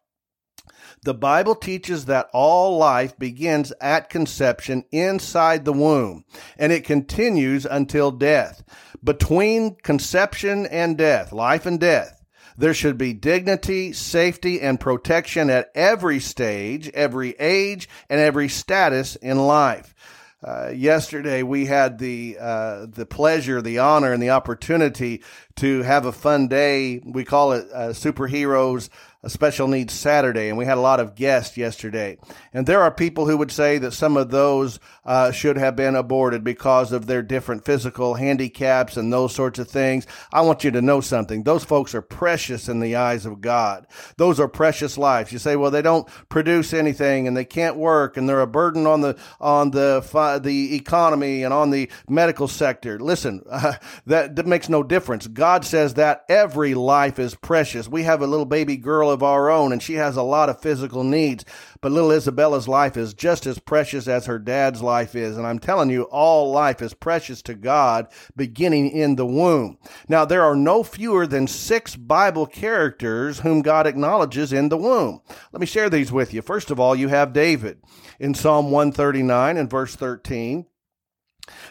the 1.04 1.14
Bible 1.14 1.56
teaches 1.56 2.06
that 2.06 2.30
all 2.34 2.78
life 2.78 3.18
begins 3.18 3.72
at 3.80 4.10
conception 4.10 4.84
inside 4.92 5.66
the 5.66 5.74
womb 5.74 6.26
and 6.58 6.72
it 6.72 6.84
continues 6.84 7.66
until 7.66 8.12
death. 8.12 8.64
Between 9.04 9.76
conception 9.76 10.66
and 10.66 10.98
death, 10.98 11.32
life 11.32 11.66
and 11.66 11.80
death, 11.80 12.20
there 12.58 12.74
should 12.74 12.98
be 12.98 13.14
dignity, 13.14 13.94
safety, 13.94 14.60
and 14.60 14.78
protection 14.78 15.50
at 15.50 15.72
every 15.74 16.20
stage, 16.20 16.90
every 16.90 17.32
age, 17.40 17.88
and 18.10 18.20
every 18.20 18.50
status 18.50 19.16
in 19.16 19.38
life. 19.48 19.96
Uh, 20.44 20.70
yesterday, 20.74 21.44
we 21.44 21.66
had 21.66 22.00
the 22.00 22.38
uh, 22.40 22.86
the 22.86 23.06
pleasure, 23.06 23.62
the 23.62 23.80
honor, 23.80 24.14
and 24.14 24.24
the 24.24 24.30
opportunity 24.30 25.22
to 25.56 25.82
have 25.84 26.06
a 26.06 26.14
fun 26.14 26.48
day. 26.48 27.02
We 27.04 27.26
call 27.26 27.52
it 27.54 27.68
uh, 27.74 27.90
Superheroes 27.90 28.90
a 29.22 29.30
special 29.30 29.68
needs 29.68 29.94
Saturday, 29.94 30.48
and 30.48 30.58
we 30.58 30.64
had 30.64 30.78
a 30.78 30.82
lot 30.82 31.02
of 31.02 31.14
guests 31.14 31.58
yesterday. 31.58 32.18
And 32.54 32.66
there 32.66 32.82
are 32.82 32.92
people 32.92 33.28
who 33.28 33.36
would 33.38 33.52
say 33.52 33.78
that 33.78 33.92
some 33.92 34.16
of 34.16 34.32
those 34.32 34.80
uh, 35.04 35.32
should 35.32 35.58
have 35.58 35.76
been 35.76 35.96
aborted 35.96 36.44
because 36.44 36.94
of 36.94 37.06
their 37.06 37.22
different 37.22 37.66
physical 37.66 38.14
handicaps 38.14 38.96
and 38.96 39.12
those 39.12 39.36
sorts 39.36 39.60
of 39.60 39.68
things. 39.68 40.08
I 40.32 40.42
want 40.42 40.64
you 40.64 40.72
to 40.72 40.82
know 40.82 41.02
something. 41.02 41.44
Those 41.44 41.66
folks 41.66 41.94
are 41.94 42.02
precious 42.02 42.70
in 42.70 42.80
the 42.80 42.96
eyes 42.96 43.26
of 43.26 43.42
God. 43.42 43.88
Those 44.16 44.40
are 44.40 44.48
precious 44.48 44.98
lives. 44.98 45.34
You 45.34 45.40
say, 45.40 45.58
well, 45.58 45.72
they 45.72 45.82
don't 45.82 46.08
produce 46.30 46.74
anything 46.74 47.28
and 47.28 47.36
they 47.36 47.44
can't 47.44 47.76
work 47.76 48.16
and 48.16 48.30
they're 48.30 48.40
a 48.40 48.48
burden 48.48 48.88
on 48.88 49.02
the 49.02 49.18
on 49.42 49.72
the 49.72 50.40
the 50.44 50.76
economy 50.76 51.44
and 51.44 51.54
on 51.54 51.72
the 51.72 51.90
medical 52.08 52.48
sector. 52.48 53.00
Listen, 53.00 53.44
uh, 53.50 53.74
that, 54.06 54.38
that 54.38 54.48
makes 54.48 54.70
no 54.70 54.82
difference. 54.84 55.28
God 55.28 55.66
says 55.66 55.96
that 55.96 56.24
every 56.30 56.74
life 56.74 57.20
is 57.20 57.36
precious. 57.36 57.88
We 57.88 58.04
have 58.04 58.22
a 58.22 58.28
little 58.28 58.46
baby 58.46 58.78
girl 58.78 59.09
of 59.10 59.24
our 59.24 59.50
own, 59.50 59.72
and 59.72 59.82
she 59.82 59.96
has 59.96 60.16
a 60.18 60.24
lot 60.24 60.50
of 60.50 60.62
physical 60.62 61.04
needs. 61.04 61.46
But 61.82 61.92
little 61.92 62.12
Isabella's 62.12 62.68
life 62.68 62.98
is 62.98 63.14
just 63.14 63.46
as 63.46 63.60
precious 63.60 64.08
as 64.08 64.26
her 64.26 64.40
dad's 64.40 64.82
life 64.82 65.16
is. 65.16 65.38
And 65.38 65.48
I'm 65.48 65.60
telling 65.60 65.90
you, 65.90 66.04
all 66.04 66.52
life 66.52 66.82
is 66.82 66.94
precious 66.94 67.42
to 67.44 67.54
God 67.54 68.08
beginning 68.36 68.90
in 68.92 69.16
the 69.16 69.26
womb. 69.26 69.78
Now, 70.08 70.26
there 70.26 70.44
are 70.44 70.56
no 70.56 70.84
fewer 70.84 71.26
than 71.26 71.48
six 71.48 71.96
Bible 71.96 72.46
characters 72.46 73.40
whom 73.40 73.62
God 73.62 73.88
acknowledges 73.88 74.52
in 74.52 74.70
the 74.70 74.78
womb. 74.78 75.22
Let 75.52 75.62
me 75.62 75.66
share 75.66 75.90
these 75.90 76.12
with 76.12 76.34
you. 76.34 76.42
First 76.42 76.72
of 76.72 76.80
all, 76.80 76.96
you 76.96 77.08
have 77.08 77.34
David 77.34 77.82
in 78.20 78.34
Psalm 78.34 78.72
139 78.72 79.58
and 79.58 79.70
verse 79.70 79.96
13. 79.96 80.66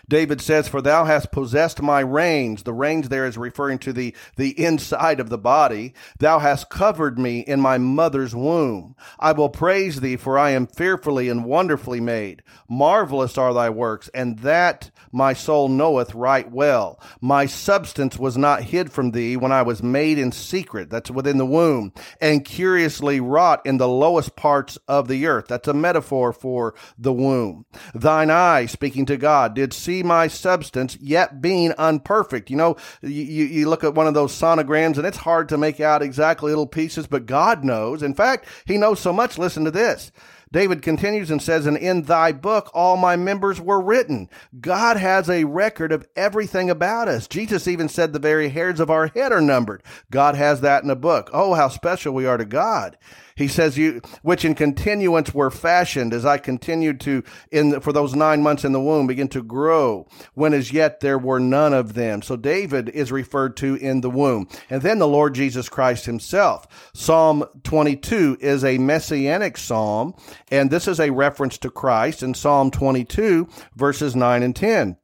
David 0.08 0.40
says, 0.40 0.68
For 0.68 0.82
thou 0.82 1.04
hast 1.04 1.32
possessed 1.32 1.82
my 1.82 2.00
reins. 2.00 2.62
The 2.62 2.72
reins 2.72 3.08
there 3.08 3.26
is 3.26 3.38
referring 3.38 3.78
to 3.80 3.92
the, 3.92 4.14
the 4.36 4.58
inside 4.62 5.20
of 5.20 5.30
the 5.30 5.38
body. 5.38 5.94
Thou 6.18 6.38
hast 6.38 6.70
covered 6.70 7.18
me 7.18 7.40
in 7.40 7.60
my 7.60 7.78
mother's 7.78 8.34
womb. 8.34 8.96
I 9.18 9.32
will 9.32 9.48
praise 9.48 10.00
thee, 10.00 10.16
for 10.16 10.38
I 10.38 10.50
am 10.50 10.66
fearfully 10.66 11.28
and 11.28 11.44
wonderfully 11.44 12.00
made. 12.00 12.42
Marvelous 12.68 13.38
are 13.38 13.54
thy 13.54 13.70
works, 13.70 14.08
and 14.14 14.38
that 14.40 14.90
my 15.12 15.32
soul 15.32 15.68
knoweth 15.68 16.14
right 16.14 16.50
well. 16.50 17.00
My 17.20 17.46
substance 17.46 18.18
was 18.18 18.36
not 18.36 18.62
hid 18.64 18.92
from 18.92 19.12
thee 19.12 19.36
when 19.36 19.52
I 19.52 19.62
was 19.62 19.82
made 19.82 20.18
in 20.18 20.32
secret. 20.32 20.90
That's 20.90 21.10
within 21.10 21.38
the 21.38 21.46
womb, 21.46 21.92
and 22.20 22.44
curiously 22.44 23.20
wrought 23.20 23.64
in 23.64 23.78
the 23.78 23.88
lowest 23.88 24.36
parts 24.36 24.78
of 24.88 25.08
the 25.08 25.26
earth. 25.26 25.46
That's 25.48 25.68
a 25.68 25.74
metaphor 25.74 26.32
for 26.32 26.74
the 26.98 27.12
womb. 27.12 27.64
Thine 27.94 28.30
eye, 28.30 28.66
speaking 28.66 29.06
to 29.06 29.16
God, 29.16 29.54
did 29.54 29.67
see 29.72 30.02
my 30.02 30.28
substance, 30.28 30.96
yet 31.00 31.40
being 31.40 31.72
unperfect. 31.72 32.50
You 32.50 32.56
know, 32.56 32.76
you, 33.02 33.10
you 33.44 33.68
look 33.68 33.84
at 33.84 33.94
one 33.94 34.06
of 34.06 34.14
those 34.14 34.32
sonograms 34.32 34.96
and 34.96 35.06
it's 35.06 35.18
hard 35.18 35.48
to 35.50 35.58
make 35.58 35.80
out 35.80 36.02
exactly 36.02 36.50
little 36.50 36.66
pieces, 36.66 37.06
but 37.06 37.26
God 37.26 37.64
knows. 37.64 38.02
In 38.02 38.14
fact, 38.14 38.46
He 38.66 38.76
knows 38.78 39.00
so 39.00 39.12
much. 39.12 39.38
Listen 39.38 39.64
to 39.64 39.70
this. 39.70 40.12
David 40.52 40.82
continues 40.82 41.30
and 41.30 41.42
says, 41.42 41.66
And 41.66 41.76
in 41.76 42.02
thy 42.02 42.32
book 42.32 42.70
all 42.74 42.96
my 42.96 43.16
members 43.16 43.60
were 43.60 43.80
written. 43.80 44.28
God 44.60 44.96
has 44.96 45.28
a 45.28 45.44
record 45.44 45.92
of 45.92 46.06
everything 46.16 46.70
about 46.70 47.08
us. 47.08 47.26
Jesus 47.26 47.68
even 47.68 47.88
said 47.88 48.12
the 48.12 48.18
very 48.18 48.48
hairs 48.48 48.80
of 48.80 48.90
our 48.90 49.08
head 49.08 49.32
are 49.32 49.40
numbered. 49.40 49.82
God 50.10 50.34
has 50.34 50.60
that 50.60 50.82
in 50.84 50.90
a 50.90 50.96
book. 50.96 51.30
Oh, 51.32 51.54
how 51.54 51.68
special 51.68 52.14
we 52.14 52.26
are 52.26 52.36
to 52.36 52.44
God. 52.44 52.96
He 53.38 53.46
says, 53.46 53.78
"You 53.78 54.00
which 54.22 54.44
in 54.44 54.56
continuance 54.56 55.32
were 55.32 55.52
fashioned 55.52 56.12
as 56.12 56.26
I 56.26 56.38
continued 56.38 56.98
to 57.02 57.22
in 57.52 57.70
the, 57.70 57.80
for 57.80 57.92
those 57.92 58.16
nine 58.16 58.42
months 58.42 58.64
in 58.64 58.72
the 58.72 58.80
womb 58.80 59.06
begin 59.06 59.28
to 59.28 59.44
grow, 59.44 60.08
when 60.34 60.52
as 60.52 60.72
yet 60.72 60.98
there 60.98 61.18
were 61.18 61.38
none 61.38 61.72
of 61.72 61.94
them." 61.94 62.20
So 62.20 62.34
David 62.34 62.88
is 62.88 63.12
referred 63.12 63.56
to 63.58 63.76
in 63.76 64.00
the 64.00 64.10
womb, 64.10 64.48
and 64.68 64.82
then 64.82 64.98
the 64.98 65.06
Lord 65.06 65.36
Jesus 65.36 65.68
Christ 65.68 66.06
Himself. 66.06 66.66
Psalm 66.92 67.44
22 67.62 68.38
is 68.40 68.64
a 68.64 68.78
messianic 68.78 69.56
psalm, 69.56 70.14
and 70.50 70.70
this 70.70 70.88
is 70.88 71.00
a 71.00 71.10
reference 71.10 71.58
to 71.58 71.70
Christ 71.70 72.22
in 72.22 72.34
Psalm 72.34 72.70
22 72.70 73.48
verses 73.74 74.14
nine 74.16 74.42
and 74.42 74.54
ten. 74.54 74.96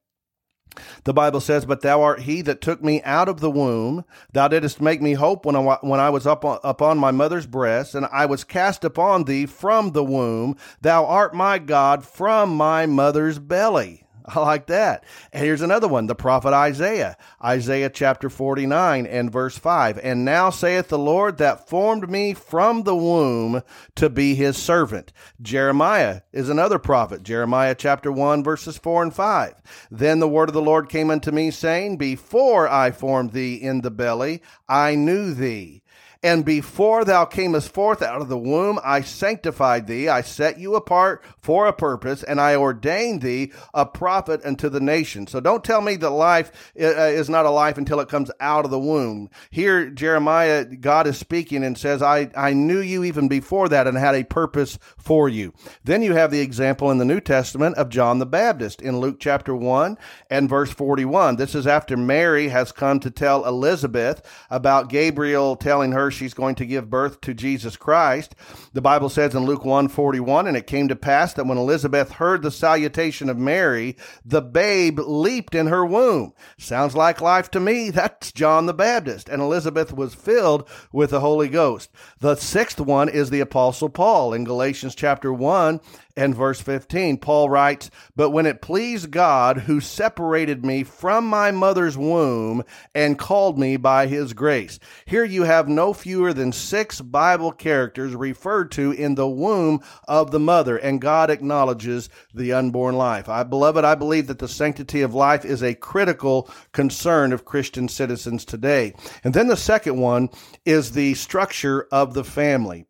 The 1.04 1.14
Bible 1.14 1.40
says, 1.40 1.64
"But 1.66 1.82
thou 1.82 2.02
art 2.02 2.22
he 2.22 2.42
that 2.42 2.60
took 2.60 2.82
me 2.82 3.02
out 3.04 3.28
of 3.28 3.40
the 3.40 3.50
womb; 3.50 4.04
thou 4.32 4.48
didst 4.48 4.80
make 4.80 5.00
me 5.00 5.12
hope 5.12 5.46
when 5.46 5.54
I 5.54 5.78
when 5.82 6.00
I 6.00 6.10
was 6.10 6.26
up 6.26 6.44
on, 6.44 6.58
upon 6.64 6.98
my 6.98 7.12
mother's 7.12 7.46
breast, 7.46 7.94
and 7.94 8.06
I 8.12 8.26
was 8.26 8.42
cast 8.42 8.84
upon 8.84 9.24
thee 9.24 9.46
from 9.46 9.92
the 9.92 10.04
womb. 10.04 10.56
Thou 10.80 11.06
art 11.06 11.34
my 11.34 11.58
God 11.58 12.04
from 12.04 12.56
my 12.56 12.86
mother's 12.86 13.38
belly." 13.38 14.03
I 14.34 14.40
like 14.40 14.66
that. 14.66 15.04
And 15.32 15.44
here's 15.44 15.60
another 15.60 15.88
one, 15.88 16.06
the 16.06 16.14
prophet 16.14 16.54
Isaiah, 16.54 17.16
Isaiah 17.44 17.90
chapter 17.90 18.30
49 18.30 19.06
and 19.06 19.30
verse 19.30 19.58
5. 19.58 19.98
And 20.02 20.24
now 20.24 20.50
saith 20.50 20.88
the 20.88 20.98
Lord 20.98 21.38
that 21.38 21.68
formed 21.68 22.10
me 22.10 22.32
from 22.32 22.84
the 22.84 22.96
womb 22.96 23.62
to 23.96 24.08
be 24.08 24.34
his 24.34 24.56
servant. 24.56 25.12
Jeremiah 25.42 26.22
is 26.32 26.48
another 26.48 26.78
prophet, 26.78 27.22
Jeremiah 27.22 27.74
chapter 27.74 28.10
1 28.10 28.42
verses 28.42 28.78
4 28.78 29.02
and 29.02 29.14
5. 29.14 29.54
Then 29.90 30.20
the 30.20 30.28
word 30.28 30.48
of 30.48 30.54
the 30.54 30.62
Lord 30.62 30.88
came 30.88 31.10
unto 31.10 31.30
me 31.30 31.50
saying, 31.50 31.98
Before 31.98 32.68
I 32.68 32.92
formed 32.92 33.32
thee 33.32 33.56
in 33.56 33.82
the 33.82 33.90
belly, 33.90 34.42
I 34.68 34.94
knew 34.94 35.34
thee. 35.34 35.82
And 36.24 36.42
before 36.42 37.04
thou 37.04 37.26
camest 37.26 37.68
forth 37.68 38.00
out 38.00 38.22
of 38.22 38.30
the 38.30 38.38
womb, 38.38 38.80
I 38.82 39.02
sanctified 39.02 39.86
thee. 39.86 40.08
I 40.08 40.22
set 40.22 40.58
you 40.58 40.74
apart 40.74 41.22
for 41.36 41.66
a 41.66 41.72
purpose, 41.74 42.22
and 42.22 42.40
I 42.40 42.56
ordained 42.56 43.20
thee 43.20 43.52
a 43.74 43.84
prophet 43.84 44.40
unto 44.42 44.70
the 44.70 44.80
nation. 44.80 45.26
So 45.26 45.38
don't 45.38 45.62
tell 45.62 45.82
me 45.82 45.96
that 45.96 46.08
life 46.08 46.72
uh, 46.80 46.86
is 46.86 47.28
not 47.28 47.44
a 47.44 47.50
life 47.50 47.76
until 47.76 48.00
it 48.00 48.08
comes 48.08 48.30
out 48.40 48.64
of 48.64 48.70
the 48.70 48.78
womb. 48.78 49.28
Here, 49.50 49.90
Jeremiah, 49.90 50.64
God 50.64 51.06
is 51.06 51.18
speaking 51.18 51.62
and 51.62 51.76
says, 51.76 52.00
I, 52.00 52.30
I 52.34 52.54
knew 52.54 52.80
you 52.80 53.04
even 53.04 53.28
before 53.28 53.68
that 53.68 53.86
and 53.86 53.98
had 53.98 54.14
a 54.14 54.24
purpose 54.24 54.78
for 54.96 55.28
you. 55.28 55.52
Then 55.84 56.00
you 56.00 56.14
have 56.14 56.30
the 56.30 56.40
example 56.40 56.90
in 56.90 56.96
the 56.96 57.04
New 57.04 57.20
Testament 57.20 57.76
of 57.76 57.90
John 57.90 58.18
the 58.18 58.24
Baptist 58.24 58.80
in 58.80 58.98
Luke 58.98 59.18
chapter 59.20 59.54
1 59.54 59.98
and 60.30 60.48
verse 60.48 60.70
41. 60.70 61.36
This 61.36 61.54
is 61.54 61.66
after 61.66 61.98
Mary 61.98 62.48
has 62.48 62.72
come 62.72 62.98
to 63.00 63.10
tell 63.10 63.44
Elizabeth 63.44 64.22
about 64.48 64.88
Gabriel 64.88 65.54
telling 65.56 65.92
her 65.92 66.13
she's 66.14 66.34
going 66.34 66.54
to 66.56 66.66
give 66.66 66.88
birth 66.88 67.20
to 67.22 67.34
Jesus 67.34 67.76
Christ. 67.76 68.34
The 68.72 68.80
Bible 68.80 69.08
says 69.08 69.34
in 69.34 69.44
Luke 69.44 69.62
1:41, 69.62 70.48
and 70.48 70.56
it 70.56 70.66
came 70.66 70.88
to 70.88 70.96
pass 70.96 71.34
that 71.34 71.46
when 71.46 71.58
Elizabeth 71.58 72.12
heard 72.12 72.42
the 72.42 72.50
salutation 72.50 73.28
of 73.28 73.38
Mary, 73.38 73.96
the 74.24 74.40
babe 74.40 74.98
leaped 74.98 75.54
in 75.54 75.66
her 75.66 75.84
womb. 75.84 76.32
Sounds 76.58 76.96
like 76.96 77.20
life 77.20 77.50
to 77.50 77.60
me. 77.60 77.90
That's 77.90 78.32
John 78.32 78.66
the 78.66 78.74
Baptist. 78.74 79.28
And 79.28 79.42
Elizabeth 79.42 79.92
was 79.92 80.14
filled 80.14 80.68
with 80.92 81.10
the 81.10 81.20
Holy 81.20 81.48
Ghost. 81.48 81.90
The 82.20 82.36
sixth 82.36 82.80
one 82.80 83.08
is 83.08 83.30
the 83.30 83.40
apostle 83.40 83.88
Paul 83.88 84.32
in 84.32 84.44
Galatians 84.44 84.94
chapter 84.94 85.32
1 85.32 85.80
and 86.16 86.34
verse 86.34 86.60
15. 86.60 87.18
Paul 87.18 87.48
writes, 87.48 87.90
But 88.14 88.30
when 88.30 88.46
it 88.46 88.62
pleased 88.62 89.10
God, 89.10 89.58
who 89.58 89.80
separated 89.80 90.64
me 90.64 90.84
from 90.84 91.26
my 91.26 91.50
mother's 91.50 91.98
womb 91.98 92.62
and 92.94 93.18
called 93.18 93.58
me 93.58 93.76
by 93.76 94.06
his 94.06 94.32
grace. 94.32 94.78
Here 95.06 95.24
you 95.24 95.42
have 95.42 95.68
no 95.68 95.92
fewer 95.92 96.32
than 96.32 96.52
six 96.52 97.00
Bible 97.00 97.52
characters 97.52 98.14
referred 98.14 98.70
to 98.72 98.92
in 98.92 99.14
the 99.14 99.28
womb 99.28 99.80
of 100.06 100.30
the 100.30 100.40
mother, 100.40 100.76
and 100.76 101.00
God 101.00 101.30
acknowledges 101.30 102.08
the 102.32 102.52
unborn 102.52 102.96
life. 102.96 103.28
I, 103.28 103.42
beloved, 103.42 103.84
I 103.84 103.94
believe 103.94 104.28
that 104.28 104.38
the 104.38 104.48
sanctity 104.48 105.02
of 105.02 105.14
life 105.14 105.44
is 105.44 105.62
a 105.62 105.74
critical 105.74 106.48
concern 106.72 107.32
of 107.32 107.44
Christian 107.44 107.88
citizens 107.88 108.44
today. 108.44 108.94
And 109.24 109.34
then 109.34 109.48
the 109.48 109.56
second 109.56 109.98
one 109.98 110.30
is 110.64 110.92
the 110.92 111.14
structure 111.14 111.88
of 111.90 112.14
the 112.14 112.24
family. 112.24 112.86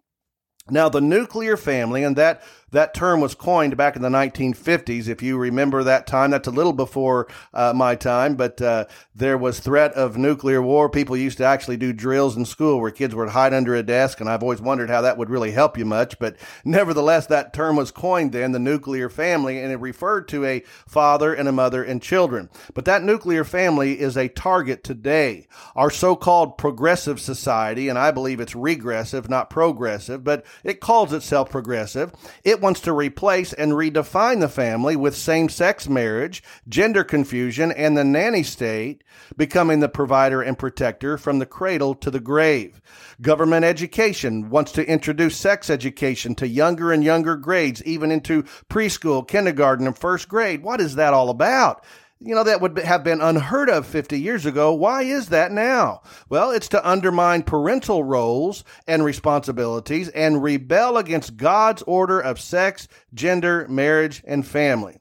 Now, 0.70 0.88
the 0.88 1.02
nuclear 1.02 1.58
family, 1.58 2.04
and 2.04 2.16
that 2.16 2.42
that 2.74 2.92
term 2.92 3.20
was 3.20 3.34
coined 3.34 3.76
back 3.76 3.96
in 3.96 4.02
the 4.02 4.08
1950s. 4.08 5.08
If 5.08 5.22
you 5.22 5.38
remember 5.38 5.84
that 5.84 6.06
time, 6.06 6.32
that's 6.32 6.48
a 6.48 6.50
little 6.50 6.72
before 6.72 7.28
uh, 7.52 7.72
my 7.74 7.94
time, 7.94 8.34
but 8.34 8.60
uh, 8.60 8.86
there 9.14 9.38
was 9.38 9.60
threat 9.60 9.92
of 9.92 10.16
nuclear 10.16 10.60
war. 10.60 10.88
People 10.88 11.16
used 11.16 11.38
to 11.38 11.44
actually 11.44 11.76
do 11.76 11.92
drills 11.92 12.36
in 12.36 12.44
school 12.44 12.80
where 12.80 12.90
kids 12.90 13.14
would 13.14 13.28
hide 13.28 13.54
under 13.54 13.74
a 13.74 13.82
desk, 13.82 14.20
and 14.20 14.28
I've 14.28 14.42
always 14.42 14.60
wondered 14.60 14.90
how 14.90 15.02
that 15.02 15.16
would 15.16 15.30
really 15.30 15.52
help 15.52 15.78
you 15.78 15.84
much. 15.84 16.18
But 16.18 16.36
nevertheless, 16.64 17.26
that 17.26 17.52
term 17.52 17.76
was 17.76 17.92
coined 17.92 18.32
then, 18.32 18.52
the 18.52 18.58
nuclear 18.58 19.08
family, 19.08 19.60
and 19.60 19.70
it 19.70 19.76
referred 19.76 20.26
to 20.28 20.44
a 20.44 20.64
father 20.88 21.32
and 21.32 21.46
a 21.46 21.52
mother 21.52 21.84
and 21.84 22.02
children. 22.02 22.50
But 22.74 22.86
that 22.86 23.04
nuclear 23.04 23.44
family 23.44 24.00
is 24.00 24.16
a 24.16 24.28
target 24.28 24.82
today. 24.82 25.46
Our 25.76 25.90
so-called 25.90 26.58
progressive 26.58 27.20
society, 27.20 27.88
and 27.88 27.98
I 27.98 28.10
believe 28.10 28.40
it's 28.40 28.56
regressive, 28.56 29.30
not 29.30 29.48
progressive, 29.48 30.24
but 30.24 30.44
it 30.62 30.80
calls 30.80 31.12
itself 31.12 31.50
progressive. 31.50 32.12
It 32.44 32.60
wants 32.60 32.80
to 32.80 32.92
replace 32.92 33.52
and 33.52 33.72
redefine 33.72 34.40
the 34.40 34.48
family 34.48 34.96
with 34.96 35.16
same 35.16 35.48
sex 35.48 35.88
marriage, 35.88 36.42
gender 36.68 37.04
confusion, 37.04 37.72
and 37.72 37.96
the 37.96 38.04
nanny 38.04 38.42
state 38.42 39.02
becoming 39.36 39.80
the 39.80 39.88
provider 39.88 40.42
and 40.42 40.58
protector 40.58 41.18
from 41.18 41.38
the 41.38 41.46
cradle 41.46 41.94
to 41.96 42.10
the 42.10 42.20
grave. 42.20 42.80
Government 43.20 43.64
education 43.64 44.50
wants 44.50 44.72
to 44.72 44.88
introduce 44.88 45.36
sex 45.36 45.70
education 45.70 46.34
to 46.36 46.48
younger 46.48 46.92
and 46.92 47.02
younger 47.02 47.36
grades, 47.36 47.82
even 47.84 48.10
into 48.10 48.42
preschool, 48.68 49.26
kindergarten, 49.26 49.86
and 49.86 49.96
first 49.96 50.28
grade. 50.28 50.62
What 50.62 50.80
is 50.80 50.96
that 50.96 51.14
all 51.14 51.30
about? 51.30 51.84
You 52.20 52.34
know, 52.34 52.44
that 52.44 52.60
would 52.60 52.78
have 52.78 53.04
been 53.04 53.20
unheard 53.20 53.68
of 53.68 53.86
50 53.86 54.18
years 54.18 54.46
ago. 54.46 54.72
Why 54.72 55.02
is 55.02 55.28
that 55.28 55.52
now? 55.52 56.02
Well, 56.28 56.50
it's 56.50 56.68
to 56.68 56.88
undermine 56.88 57.42
parental 57.42 58.02
roles 58.02 58.64
and 58.86 59.04
responsibilities 59.04 60.08
and 60.08 60.42
rebel 60.42 60.96
against 60.96 61.36
God's 61.36 61.82
order 61.82 62.20
of 62.20 62.40
sex, 62.40 62.88
gender, 63.12 63.66
marriage, 63.68 64.22
and 64.26 64.46
family. 64.46 64.98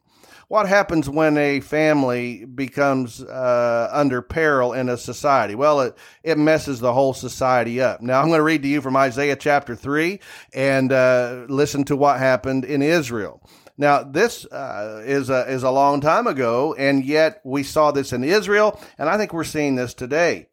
What 0.50 0.68
happens 0.68 1.10
when 1.10 1.38
a 1.38 1.62
family 1.62 2.46
becomes 2.46 3.24
uh, 3.24 3.90
under 3.92 4.22
peril 4.22 4.74
in 4.74 4.90
a 4.90 4.98
society? 4.98 5.56
Well, 5.56 5.82
it, 5.82 5.98
it 6.22 6.38
messes 6.38 6.80
the 6.80 6.94
whole 6.94 7.14
society 7.14 7.82
up. 7.82 8.02
Now, 8.02 8.22
I'm 8.22 8.28
going 8.28 8.38
to 8.38 8.44
read 8.44 8.62
to 8.62 8.68
you 8.68 8.82
from 8.82 8.96
Isaiah 8.96 9.36
chapter 9.36 9.76
3 9.76 10.20
and 10.54 10.92
uh, 10.92 11.46
listen 11.48 11.86
to 11.86 11.96
what 11.96 12.20
happened 12.20 12.66
in 12.66 12.84
Israel. 12.84 13.42
Now, 13.78 14.04
this 14.04 14.46
uh, 14.46 15.02
is 15.06 15.30
a, 15.30 15.50
is 15.50 15.64
a 15.64 15.72
long 15.72 16.00
time 16.00 16.28
ago, 16.28 16.76
and 16.78 17.04
yet 17.04 17.42
we 17.44 17.64
saw 17.64 17.92
this 17.92 18.14
in 18.14 18.24
Israel, 18.24 18.80
and 18.98 19.10
I 19.10 19.18
think 19.18 19.34
we're 19.34 19.44
seeing 19.44 19.76
this 19.76 19.94
today. 19.94 20.48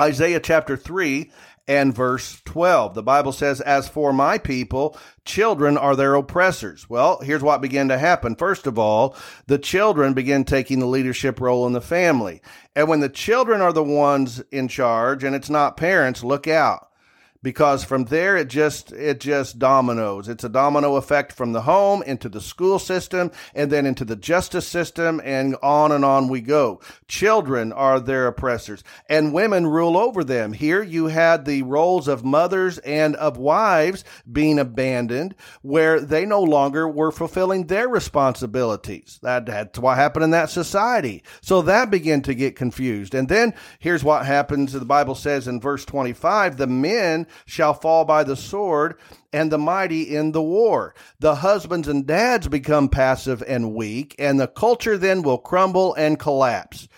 Isaiah 0.00 0.40
chapter 0.40 0.76
3 0.76 1.30
and 1.68 1.94
verse 1.94 2.42
12. 2.44 2.94
The 2.94 3.02
Bible 3.02 3.32
says, 3.32 3.60
As 3.60 3.88
for 3.88 4.12
my 4.12 4.38
people, 4.38 4.98
children 5.24 5.78
are 5.78 5.94
their 5.94 6.14
oppressors. 6.14 6.90
Well, 6.90 7.20
here's 7.20 7.42
what 7.42 7.62
began 7.62 7.88
to 7.88 7.98
happen. 7.98 8.34
First 8.34 8.66
of 8.66 8.78
all, 8.78 9.16
the 9.46 9.58
children 9.58 10.12
begin 10.12 10.44
taking 10.44 10.80
the 10.80 10.86
leadership 10.86 11.40
role 11.40 11.66
in 11.66 11.72
the 11.72 11.80
family. 11.80 12.42
And 12.74 12.88
when 12.88 13.00
the 13.00 13.08
children 13.08 13.60
are 13.60 13.72
the 13.72 13.84
ones 13.84 14.40
in 14.50 14.68
charge 14.68 15.22
and 15.22 15.34
it's 15.34 15.50
not 15.50 15.76
parents, 15.76 16.24
look 16.24 16.48
out 16.48 16.88
because 17.44 17.84
from 17.84 18.06
there 18.06 18.38
it 18.38 18.48
just 18.48 18.90
it 18.92 19.20
just 19.20 19.58
dominoes. 19.58 20.28
It's 20.28 20.44
a 20.44 20.48
domino 20.48 20.96
effect 20.96 21.30
from 21.30 21.52
the 21.52 21.60
home 21.60 22.02
into 22.02 22.30
the 22.30 22.40
school 22.40 22.78
system 22.78 23.30
and 23.54 23.70
then 23.70 23.84
into 23.84 24.04
the 24.04 24.16
justice 24.16 24.66
system 24.66 25.20
and 25.22 25.54
on 25.62 25.92
and 25.92 26.04
on 26.04 26.28
we 26.28 26.40
go. 26.40 26.80
Children 27.06 27.70
are 27.70 28.00
their 28.00 28.26
oppressors 28.26 28.82
and 29.10 29.34
women 29.34 29.66
rule 29.66 29.98
over 29.98 30.24
them. 30.24 30.54
Here 30.54 30.82
you 30.82 31.08
had 31.08 31.44
the 31.44 31.62
roles 31.62 32.08
of 32.08 32.24
mothers 32.24 32.78
and 32.78 33.14
of 33.16 33.36
wives 33.36 34.04
being 34.32 34.58
abandoned 34.58 35.34
where 35.60 36.00
they 36.00 36.24
no 36.24 36.40
longer 36.42 36.88
were 36.88 37.12
fulfilling 37.12 37.66
their 37.66 37.88
responsibilities. 37.88 39.18
That, 39.22 39.44
that's 39.44 39.78
what 39.78 39.98
happened 39.98 40.24
in 40.24 40.30
that 40.30 40.48
society. 40.48 41.22
So 41.42 41.60
that 41.62 41.90
began 41.90 42.22
to 42.22 42.34
get 42.34 42.56
confused. 42.56 43.14
And 43.14 43.28
then 43.28 43.52
here's 43.78 44.02
what 44.02 44.24
happens. 44.24 44.72
The 44.72 44.86
bible 44.86 45.14
says 45.14 45.46
in 45.46 45.60
verse 45.60 45.84
25 45.84 46.56
the 46.56 46.66
men 46.66 47.26
shall 47.46 47.74
fall 47.74 48.04
by 48.04 48.24
the 48.24 48.36
sword, 48.36 48.98
and 49.32 49.50
the 49.50 49.58
mighty 49.58 50.14
in 50.14 50.32
the 50.32 50.42
war. 50.42 50.94
The 51.20 51.36
husbands 51.36 51.88
and 51.88 52.06
dads 52.06 52.48
become 52.48 52.88
passive 52.88 53.42
and 53.46 53.74
weak, 53.74 54.14
and 54.18 54.38
the 54.38 54.48
culture 54.48 54.96
then 54.96 55.22
will 55.22 55.38
crumble 55.38 55.94
and 55.94 56.18
collapse. 56.18 56.88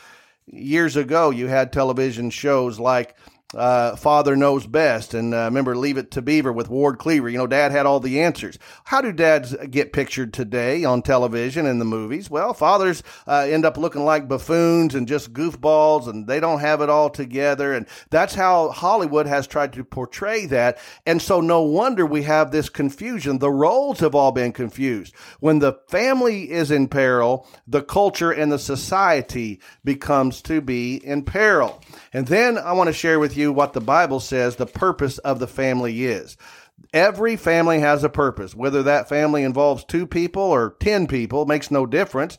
Years 0.46 0.96
ago, 0.96 1.30
you 1.30 1.48
had 1.48 1.72
television 1.72 2.30
shows 2.30 2.78
like 2.78 3.16
uh, 3.54 3.94
father 3.96 4.34
knows 4.34 4.66
best. 4.66 5.14
And 5.14 5.32
uh, 5.32 5.44
remember, 5.44 5.76
Leave 5.76 5.98
It 5.98 6.10
to 6.12 6.22
Beaver 6.22 6.52
with 6.52 6.68
Ward 6.68 6.98
Cleaver. 6.98 7.28
You 7.28 7.38
know, 7.38 7.46
dad 7.46 7.70
had 7.70 7.86
all 7.86 8.00
the 8.00 8.20
answers. 8.20 8.58
How 8.84 9.00
do 9.00 9.12
dads 9.12 9.54
get 9.70 9.92
pictured 9.92 10.32
today 10.32 10.84
on 10.84 11.02
television 11.02 11.64
and 11.64 11.80
the 11.80 11.84
movies? 11.84 12.28
Well, 12.28 12.54
fathers 12.54 13.02
uh, 13.26 13.46
end 13.48 13.64
up 13.64 13.76
looking 13.76 14.04
like 14.04 14.28
buffoons 14.28 14.94
and 14.94 15.06
just 15.06 15.32
goofballs, 15.32 16.08
and 16.08 16.26
they 16.26 16.40
don't 16.40 16.60
have 16.60 16.80
it 16.80 16.90
all 16.90 17.08
together. 17.08 17.72
And 17.72 17.86
that's 18.10 18.34
how 18.34 18.70
Hollywood 18.70 19.26
has 19.26 19.46
tried 19.46 19.72
to 19.74 19.84
portray 19.84 20.46
that. 20.46 20.78
And 21.06 21.22
so, 21.22 21.40
no 21.40 21.62
wonder 21.62 22.04
we 22.04 22.22
have 22.22 22.50
this 22.50 22.68
confusion. 22.68 23.38
The 23.38 23.50
roles 23.50 24.00
have 24.00 24.14
all 24.14 24.32
been 24.32 24.52
confused. 24.52 25.14
When 25.38 25.60
the 25.60 25.74
family 25.88 26.50
is 26.50 26.70
in 26.72 26.88
peril, 26.88 27.46
the 27.66 27.82
culture 27.82 28.32
and 28.32 28.50
the 28.50 28.58
society 28.58 29.60
becomes 29.84 30.42
to 30.42 30.60
be 30.60 30.96
in 30.96 31.22
peril. 31.22 31.80
And 32.12 32.26
then 32.26 32.58
I 32.58 32.72
want 32.72 32.88
to 32.88 32.92
share 32.92 33.20
with 33.20 33.35
you 33.36 33.52
what 33.52 33.72
the 33.72 33.80
Bible 33.80 34.20
says 34.20 34.56
the 34.56 34.66
purpose 34.66 35.18
of 35.18 35.38
the 35.38 35.46
family 35.46 36.04
is. 36.04 36.36
Every 36.92 37.36
family 37.36 37.80
has 37.80 38.04
a 38.04 38.08
purpose. 38.08 38.54
Whether 38.54 38.82
that 38.84 39.08
family 39.08 39.42
involves 39.42 39.84
two 39.84 40.06
people 40.06 40.42
or 40.42 40.76
10 40.80 41.06
people 41.06 41.46
makes 41.46 41.70
no 41.70 41.86
difference. 41.86 42.38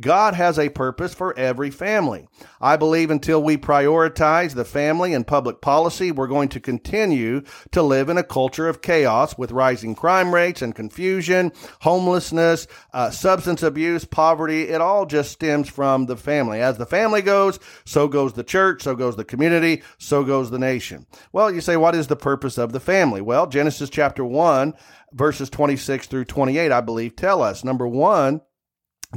God 0.00 0.34
has 0.34 0.58
a 0.58 0.70
purpose 0.70 1.14
for 1.14 1.38
every 1.38 1.70
family. 1.70 2.26
I 2.60 2.76
believe 2.76 3.10
until 3.10 3.42
we 3.42 3.56
prioritize 3.56 4.54
the 4.54 4.64
family 4.64 5.14
and 5.14 5.26
public 5.26 5.60
policy, 5.60 6.10
we're 6.10 6.26
going 6.26 6.48
to 6.50 6.60
continue 6.60 7.42
to 7.70 7.82
live 7.82 8.08
in 8.08 8.18
a 8.18 8.24
culture 8.24 8.68
of 8.68 8.82
chaos 8.82 9.38
with 9.38 9.52
rising 9.52 9.94
crime 9.94 10.34
rates 10.34 10.62
and 10.62 10.74
confusion, 10.74 11.52
homelessness, 11.82 12.66
uh, 12.92 13.10
substance 13.10 13.62
abuse, 13.62 14.04
poverty. 14.04 14.68
It 14.68 14.80
all 14.80 15.06
just 15.06 15.30
stems 15.30 15.68
from 15.68 16.06
the 16.06 16.16
family. 16.16 16.60
As 16.60 16.76
the 16.76 16.86
family 16.86 17.22
goes, 17.22 17.60
so 17.84 18.08
goes 18.08 18.32
the 18.32 18.42
church, 18.42 18.82
so 18.82 18.96
goes 18.96 19.14
the 19.14 19.24
community, 19.24 19.82
so 19.98 20.24
goes 20.24 20.50
the 20.50 20.58
nation. 20.58 21.06
Well, 21.32 21.52
you 21.52 21.60
say, 21.60 21.76
what 21.76 21.94
is 21.94 22.08
the 22.08 22.16
purpose 22.16 22.58
of 22.58 22.72
the 22.72 22.80
family? 22.80 23.20
Well, 23.20 23.46
Genesis 23.46 23.90
chapter 23.90 24.24
1, 24.24 24.74
verses 25.12 25.50
26 25.50 26.08
through 26.08 26.24
28, 26.24 26.72
I 26.72 26.80
believe, 26.80 27.14
tell 27.14 27.42
us. 27.42 27.62
Number 27.62 27.86
one, 27.86 28.40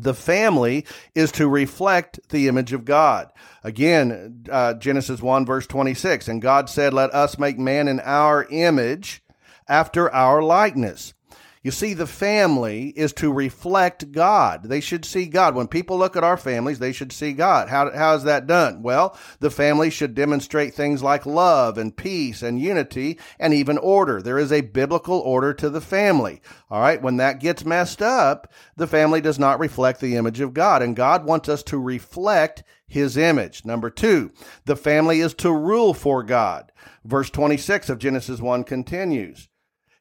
the 0.02 0.14
family 0.14 0.86
is 1.16 1.32
to 1.34 1.48
reflect 1.48 2.20
the 2.30 2.48
image 2.48 2.74
of 2.74 2.86
God. 2.86 3.30
Again, 3.64 4.46
uh, 4.50 4.76
Genesis 4.76 5.22
1, 5.22 5.46
verse 5.46 5.68
26. 5.68 6.28
And 6.28 6.42
God 6.42 6.70
said, 6.70 6.94
Let 6.94 7.14
us 7.14 7.38
make 7.38 7.58
man 7.58 7.88
in 7.88 8.00
our 8.02 8.46
image 8.50 9.24
after 9.68 10.12
our 10.14 10.42
likeness. 10.42 11.14
You 11.68 11.72
see, 11.72 11.94
the 11.94 12.08
family 12.08 12.94
is 12.96 13.12
to 13.16 13.30
reflect 13.30 14.14
God. 14.14 14.64
They 14.70 14.80
should 14.80 15.04
see 15.04 15.26
God. 15.26 15.54
When 15.54 15.68
people 15.68 15.98
look 15.98 16.16
at 16.16 16.24
our 16.24 16.38
families, 16.38 16.80
they 16.80 16.94
should 16.94 17.12
see 17.12 17.34
God. 17.34 17.68
How, 17.68 17.92
how 17.92 18.16
is 18.16 18.24
that 18.24 18.48
done? 18.48 18.84
Well, 18.84 19.18
the 19.42 19.52
family 19.52 19.90
should 19.90 20.16
demonstrate 20.16 20.74
things 20.74 21.04
like 21.04 21.26
love 21.26 21.78
and 21.78 21.94
peace 21.94 22.42
and 22.42 22.58
unity 22.58 23.20
and 23.38 23.54
even 23.54 23.78
order. 23.80 24.22
There 24.22 24.40
is 24.40 24.54
a 24.54 24.62
biblical 24.62 25.20
order 25.20 25.54
to 25.56 25.70
the 25.70 25.82
family. 25.82 26.42
All 26.72 26.80
right. 26.80 27.02
When 27.02 27.18
that 27.18 27.42
gets 27.42 27.66
messed 27.66 28.02
up, 28.02 28.50
the 28.78 28.88
family 28.88 29.20
does 29.20 29.38
not 29.38 29.60
reflect 29.60 30.00
the 30.00 30.16
image 30.16 30.40
of 30.40 30.54
God. 30.54 30.82
And 30.82 30.96
God 30.96 31.26
wants 31.26 31.50
us 31.50 31.64
to 31.64 31.78
reflect 31.78 32.64
his 32.88 33.18
image. 33.18 33.66
Number 33.66 33.90
two, 33.90 34.32
the 34.64 34.78
family 34.78 35.20
is 35.20 35.34
to 35.34 35.52
rule 35.52 35.94
for 35.94 36.24
God. 36.24 36.72
Verse 37.04 37.30
26 37.30 37.90
of 37.90 38.00
Genesis 38.00 38.40
1 38.40 38.64
continues. 38.64 39.50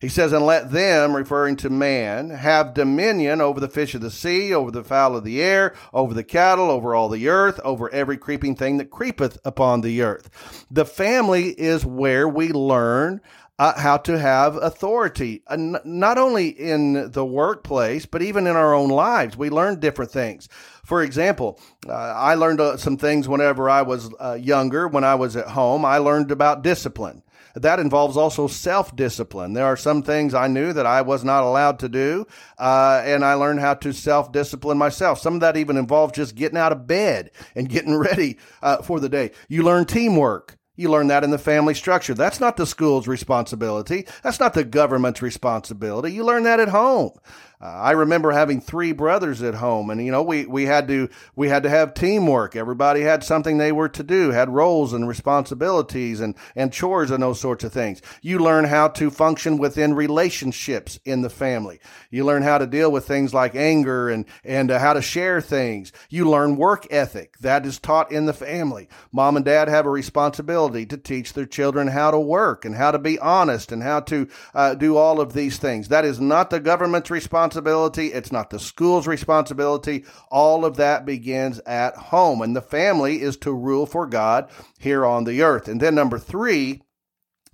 He 0.00 0.08
says, 0.08 0.32
And 0.32 0.44
let 0.44 0.70
them, 0.72 1.16
referring 1.16 1.56
to 1.56 1.70
man, 1.70 2.30
have 2.30 2.74
dominion 2.74 3.40
over 3.40 3.60
the 3.60 3.68
fish 3.68 3.94
of 3.94 4.02
the 4.02 4.10
sea, 4.10 4.52
over 4.52 4.70
the 4.70 4.84
fowl 4.84 5.16
of 5.16 5.24
the 5.24 5.42
air, 5.42 5.74
over 5.92 6.12
the 6.12 6.24
cattle, 6.24 6.70
over 6.70 6.94
all 6.94 7.08
the 7.08 7.28
earth, 7.28 7.58
over 7.64 7.90
every 7.90 8.18
creeping 8.18 8.56
thing 8.56 8.76
that 8.76 8.90
creepeth 8.90 9.38
upon 9.44 9.80
the 9.80 10.02
earth. 10.02 10.66
The 10.70 10.84
family 10.84 11.48
is 11.50 11.86
where 11.86 12.28
we 12.28 12.48
learn 12.52 13.22
uh, 13.58 13.78
how 13.80 13.96
to 13.96 14.18
have 14.18 14.56
authority, 14.56 15.42
uh, 15.46 15.54
n- 15.54 15.76
not 15.84 16.18
only 16.18 16.48
in 16.48 17.10
the 17.12 17.24
workplace, 17.24 18.04
but 18.04 18.20
even 18.20 18.46
in 18.46 18.54
our 18.54 18.74
own 18.74 18.90
lives. 18.90 19.36
We 19.36 19.48
learn 19.48 19.80
different 19.80 20.10
things. 20.10 20.48
For 20.84 21.02
example, 21.02 21.58
uh, 21.88 21.92
I 21.92 22.34
learned 22.34 22.60
uh, 22.60 22.76
some 22.76 22.98
things 22.98 23.28
whenever 23.28 23.70
I 23.70 23.80
was 23.80 24.10
uh, 24.20 24.34
younger, 24.34 24.86
when 24.88 25.04
I 25.04 25.14
was 25.14 25.36
at 25.36 25.48
home. 25.48 25.86
I 25.86 25.98
learned 25.98 26.30
about 26.30 26.62
discipline 26.62 27.22
that 27.56 27.80
involves 27.80 28.16
also 28.16 28.46
self 28.46 28.94
discipline. 28.94 29.54
There 29.54 29.64
are 29.64 29.76
some 29.76 30.02
things 30.02 30.34
I 30.34 30.46
knew 30.46 30.72
that 30.72 30.86
I 30.86 31.02
was 31.02 31.24
not 31.24 31.42
allowed 31.42 31.78
to 31.80 31.88
do, 31.88 32.26
uh, 32.58 33.02
and 33.04 33.24
I 33.24 33.34
learned 33.34 33.60
how 33.60 33.74
to 33.74 33.92
self 33.92 34.30
discipline 34.30 34.78
myself. 34.78 35.18
Some 35.18 35.34
of 35.34 35.40
that 35.40 35.56
even 35.56 35.76
involves 35.76 36.12
just 36.12 36.34
getting 36.34 36.58
out 36.58 36.72
of 36.72 36.86
bed 36.86 37.30
and 37.54 37.68
getting 37.68 37.96
ready 37.96 38.38
uh, 38.62 38.82
for 38.82 39.00
the 39.00 39.08
day. 39.08 39.30
You 39.48 39.62
learn 39.62 39.86
teamwork. 39.86 40.56
You 40.78 40.90
learn 40.90 41.06
that 41.06 41.24
in 41.24 41.30
the 41.30 41.38
family 41.38 41.72
structure. 41.72 42.12
That's 42.12 42.38
not 42.38 42.58
the 42.58 42.66
school's 42.66 43.08
responsibility. 43.08 44.06
That's 44.22 44.38
not 44.38 44.52
the 44.52 44.64
government's 44.64 45.22
responsibility. 45.22 46.12
You 46.12 46.22
learn 46.22 46.42
that 46.42 46.60
at 46.60 46.68
home. 46.68 47.12
Uh, 47.58 47.64
I 47.64 47.92
remember 47.92 48.32
having 48.32 48.60
three 48.60 48.92
brothers 48.92 49.42
at 49.42 49.54
home, 49.54 49.88
and 49.88 50.04
you 50.04 50.12
know 50.12 50.22
we 50.22 50.44
we 50.44 50.64
had 50.66 50.88
to 50.88 51.08
we 51.34 51.48
had 51.48 51.62
to 51.62 51.70
have 51.70 51.94
teamwork. 51.94 52.54
Everybody 52.54 53.00
had 53.00 53.24
something 53.24 53.56
they 53.56 53.72
were 53.72 53.88
to 53.88 54.02
do, 54.02 54.30
had 54.30 54.50
roles 54.50 54.92
and 54.92 55.08
responsibilities 55.08 56.20
and 56.20 56.34
and 56.54 56.70
chores 56.70 57.10
and 57.10 57.22
those 57.22 57.40
sorts 57.40 57.64
of 57.64 57.72
things. 57.72 58.02
You 58.20 58.40
learn 58.40 58.66
how 58.66 58.88
to 58.88 59.10
function 59.10 59.56
within 59.56 59.94
relationships 59.94 61.00
in 61.06 61.22
the 61.22 61.30
family. 61.30 61.80
You 62.10 62.26
learn 62.26 62.42
how 62.42 62.58
to 62.58 62.66
deal 62.66 62.92
with 62.92 63.06
things 63.06 63.32
like 63.32 63.54
anger 63.54 64.10
and 64.10 64.26
and 64.44 64.70
uh, 64.70 64.78
how 64.78 64.92
to 64.92 65.00
share 65.00 65.40
things. 65.40 65.92
You 66.10 66.28
learn 66.28 66.56
work 66.56 66.86
ethic 66.90 67.38
that 67.38 67.64
is 67.64 67.78
taught 67.78 68.12
in 68.12 68.26
the 68.26 68.34
family. 68.34 68.90
Mom 69.12 69.34
and 69.34 69.46
dad 69.46 69.68
have 69.68 69.86
a 69.86 69.90
responsibility 69.90 70.84
to 70.84 70.98
teach 70.98 71.32
their 71.32 71.46
children 71.46 71.88
how 71.88 72.10
to 72.10 72.20
work 72.20 72.66
and 72.66 72.74
how 72.74 72.90
to 72.90 72.98
be 72.98 73.18
honest 73.18 73.72
and 73.72 73.82
how 73.82 74.00
to 74.00 74.28
uh, 74.54 74.74
do 74.74 74.98
all 74.98 75.22
of 75.22 75.32
these 75.32 75.56
things. 75.56 75.88
That 75.88 76.04
is 76.04 76.20
not 76.20 76.50
the 76.50 76.60
government's 76.60 77.10
responsibility 77.10 77.45
responsibility. 77.46 78.12
It's 78.12 78.32
not 78.32 78.50
the 78.50 78.58
school's 78.58 79.06
responsibility. 79.06 80.04
All 80.30 80.64
of 80.64 80.76
that 80.76 81.06
begins 81.06 81.60
at 81.60 81.94
home. 81.94 82.42
And 82.42 82.56
the 82.56 82.60
family 82.60 83.22
is 83.22 83.36
to 83.38 83.52
rule 83.52 83.86
for 83.86 84.06
God 84.06 84.50
here 84.80 85.06
on 85.06 85.24
the 85.24 85.42
earth. 85.42 85.68
And 85.68 85.80
then 85.80 85.94
number 85.94 86.18
three, 86.18 86.82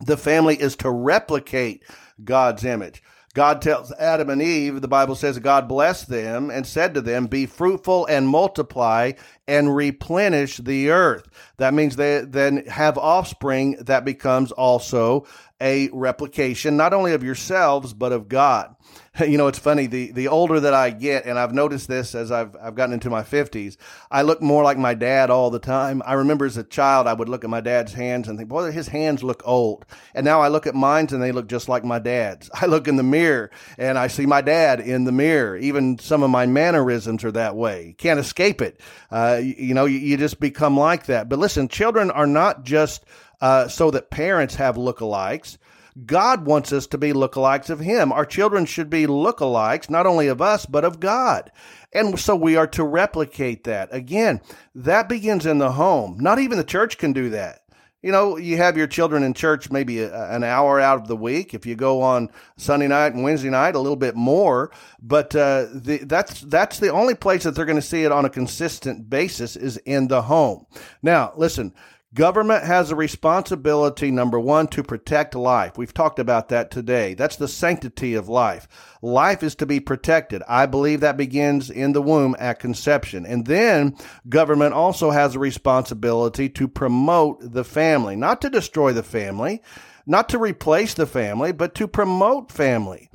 the 0.00 0.16
family 0.16 0.57
is 0.57 0.76
to 0.76 0.90
replicate 0.90 1.85
God's 2.24 2.64
image. 2.64 3.02
God 3.35 3.62
tells 3.62 3.92
Adam 3.92 4.28
and 4.28 4.42
Eve, 4.42 4.83
the 4.83 4.88
Bible 4.88 5.14
says 5.14 5.38
God 5.38 5.66
blessed 5.66 6.09
them 6.09 6.50
and 6.50 6.66
said 6.66 6.92
to 6.94 7.00
them, 7.00 7.26
Be 7.26 7.46
fruitful 7.46 8.05
and 8.07 8.28
multiply 8.28 9.12
and 9.48 9.74
replenish 9.74 10.59
the 10.59 10.90
earth. 10.90 11.28
That 11.57 11.72
means 11.72 11.96
they 11.96 12.20
then 12.20 12.66
have 12.66 12.98
offspring 12.98 13.76
that 13.81 14.05
becomes 14.05 14.52
also 14.52 15.26
a 15.62 15.88
replication, 15.92 16.76
not 16.76 16.92
only 16.92 17.14
of 17.14 17.22
yourselves, 17.22 17.94
but 17.94 18.12
of 18.12 18.28
God. 18.28 18.74
You 19.33 19.37
know, 19.37 19.46
it's 19.46 19.59
funny, 19.59 19.87
the, 19.87 20.11
the 20.12 20.29
older 20.29 20.59
that 20.61 20.72
I 20.72 20.90
get, 20.90 21.27
and 21.27 21.38
I've 21.38 21.53
noticed 21.53 21.87
this 21.87 22.14
as 22.14 22.33
I've, 22.33 22.57
I've 22.61 22.75
gotten 22.75 22.94
into 22.94 23.11
my 23.11 23.22
50s, 23.22 23.77
I 24.11 24.22
look 24.22 24.40
more 24.40 24.64
like 24.64 24.79
my 24.79 24.94
dad 24.94 25.29
all 25.29 25.51
the 25.51 25.59
time. 25.59 26.03
I 26.07 26.14
remember 26.14 26.46
as 26.46 26.57
a 26.57 26.64
child, 26.64 27.07
I 27.07 27.12
would 27.12 27.29
look 27.29 27.44
at 27.44 27.51
my 27.51 27.61
dad's 27.61 27.92
hands 27.92 28.29
and 28.29 28.38
think, 28.38 28.48
boy, 28.48 28.72
his 28.72 28.88
hands 28.88 29.22
look 29.22 29.42
old. 29.44 29.85
And 30.14 30.25
now 30.25 30.40
I 30.40 30.48
look 30.48 30.66
at 30.66 30.75
mine 30.75 31.09
and 31.11 31.22
they 31.22 31.33
look 31.33 31.46
just 31.46 31.68
like 31.68 31.85
my 31.85 31.98
dad's. 31.98 32.51
I 32.55 32.66
look 32.66 32.88
in 32.88 32.96
the 32.96 33.03
mirror 33.03 33.51
and 33.77 33.98
I 33.98 34.07
see 34.07 34.25
my 34.25 34.40
dad 34.40 34.81
in 34.81 35.05
the 35.05 35.12
mirror. 35.12 35.57
Even 35.57 35.98
some 35.98 36.22
of 36.22 36.31
my 36.31 36.46
mannerisms 36.46 37.22
are 37.25 37.33
that 37.33 37.55
way. 37.55 37.88
You 37.88 37.94
can't 37.94 38.20
escape 38.20 38.62
it. 38.62 38.81
Uh, 39.11 39.40
you, 39.42 39.55
you, 39.59 39.75
know, 39.75 39.85
you, 39.85 39.98
you 39.98 40.16
just 40.16 40.40
become 40.40 40.77
like 40.77 41.07
that. 41.07 41.29
But 41.29 41.38
listen, 41.38 41.68
children 41.68 42.11
are 42.11 42.27
not 42.27 42.64
just 42.64 43.05
uh, 43.42 43.68
so 43.68 43.90
that 43.90 44.09
parents 44.11 44.55
have 44.55 44.77
lookalikes. 44.77 45.59
God 46.07 46.46
wants 46.46 46.72
us 46.72 46.87
to 46.88 46.98
be 46.98 47.12
lookalikes 47.12 47.70
of 47.70 47.81
Him. 47.81 48.12
Our 48.12 48.24
children 48.24 48.64
should 48.64 48.88
be 48.88 49.07
lookalikes, 49.07 49.90
not 49.90 50.07
only 50.07 50.28
of 50.28 50.40
us, 50.40 50.66
but 50.66 50.85
of 50.85 51.00
God. 51.00 51.52
And 51.92 52.18
so 52.18 52.35
we 52.35 52.57
are 52.57 52.66
to 52.68 52.85
replicate 52.85 53.64
that. 53.64 53.88
Again, 53.92 54.40
that 54.74 55.09
begins 55.09 55.44
in 55.44 55.59
the 55.59 55.72
home. 55.72 56.16
Not 56.18 56.38
even 56.38 56.59
the 56.59 56.64
church 56.64 56.98
can 56.98 57.12
do 57.12 57.31
that. 57.31 57.61
You 58.02 58.11
know, 58.11 58.37
you 58.37 58.57
have 58.57 58.76
your 58.76 58.88
children 58.88 59.22
in 59.22 59.33
church 59.33 59.70
maybe 59.70 60.00
a, 60.00 60.31
an 60.31 60.42
hour 60.42 60.81
out 60.81 61.00
of 61.00 61.07
the 61.07 61.16
week. 61.16 61.55
If 61.55 61.66
you 61.66 61.76
go 61.76 62.02
on 62.02 62.31
Sunday 62.57 62.88
night 62.88 63.14
and 63.14 63.22
Wednesday 63.22 63.50
night, 63.50 63.76
a 63.76 63.78
little 63.78 63.96
bit 63.96 64.16
more. 64.16 64.72
But 65.00 65.37
uh, 65.37 65.66
the, 65.72 65.98
that's 65.98 66.40
that's 66.40 66.81
the 66.81 66.90
only 66.90 67.14
place 67.14 67.44
that 67.44 67.55
they're 67.55 67.64
going 67.64 67.76
to 67.76 67.83
see 67.83 68.02
it 68.02 68.11
on 68.11 68.24
a 68.24 68.31
consistent 68.31 69.09
basis 69.09 69.55
is 69.55 69.76
in 69.78 70.09
the 70.09 70.22
home. 70.22 70.66
Now, 71.00 71.33
listen, 71.37 71.74
Government 72.14 72.64
has 72.64 72.90
a 72.90 72.96
responsibility, 72.96 74.11
number 74.11 74.38
one, 74.38 74.66
to 74.68 74.83
protect 74.83 75.35
life. 75.35 75.79
We've 75.79 75.94
talked 75.94 76.18
about 76.18 76.51
that 76.51 76.70
today. 76.70 77.14
That's 77.14 77.37
the 77.37 77.48
sanctity 77.48 78.12
of 78.12 78.29
life. 78.29 78.68
Life 79.01 79.42
is 79.42 79.55
to 79.55 79.66
be 79.66 79.81
protected. 79.81 80.42
I 80.46 80.66
believe 80.66 81.01
that 81.01 81.16
begins 81.16 81.70
in 81.70 81.94
the 81.94 82.03
womb 82.03 82.37
at 82.38 82.59
conception. 82.59 83.25
And 83.25 83.46
then 83.46 83.96
government 84.29 84.75
also 84.75 85.11
has 85.11 85.35
a 85.35 85.38
responsibility 85.38 86.51
to 86.51 86.68
promote 86.68 87.55
the 87.55 87.64
family, 87.64 88.14
not 88.14 88.42
to 88.42 88.51
destroy 88.51 88.92
the 88.92 89.03
family, 89.03 89.62
not 90.05 90.29
to 90.29 90.38
replace 90.38 90.92
the 90.92 91.07
family, 91.07 91.51
but 91.53 91.75
to 91.77 91.88
promote 91.88 92.53
family. 92.53 93.09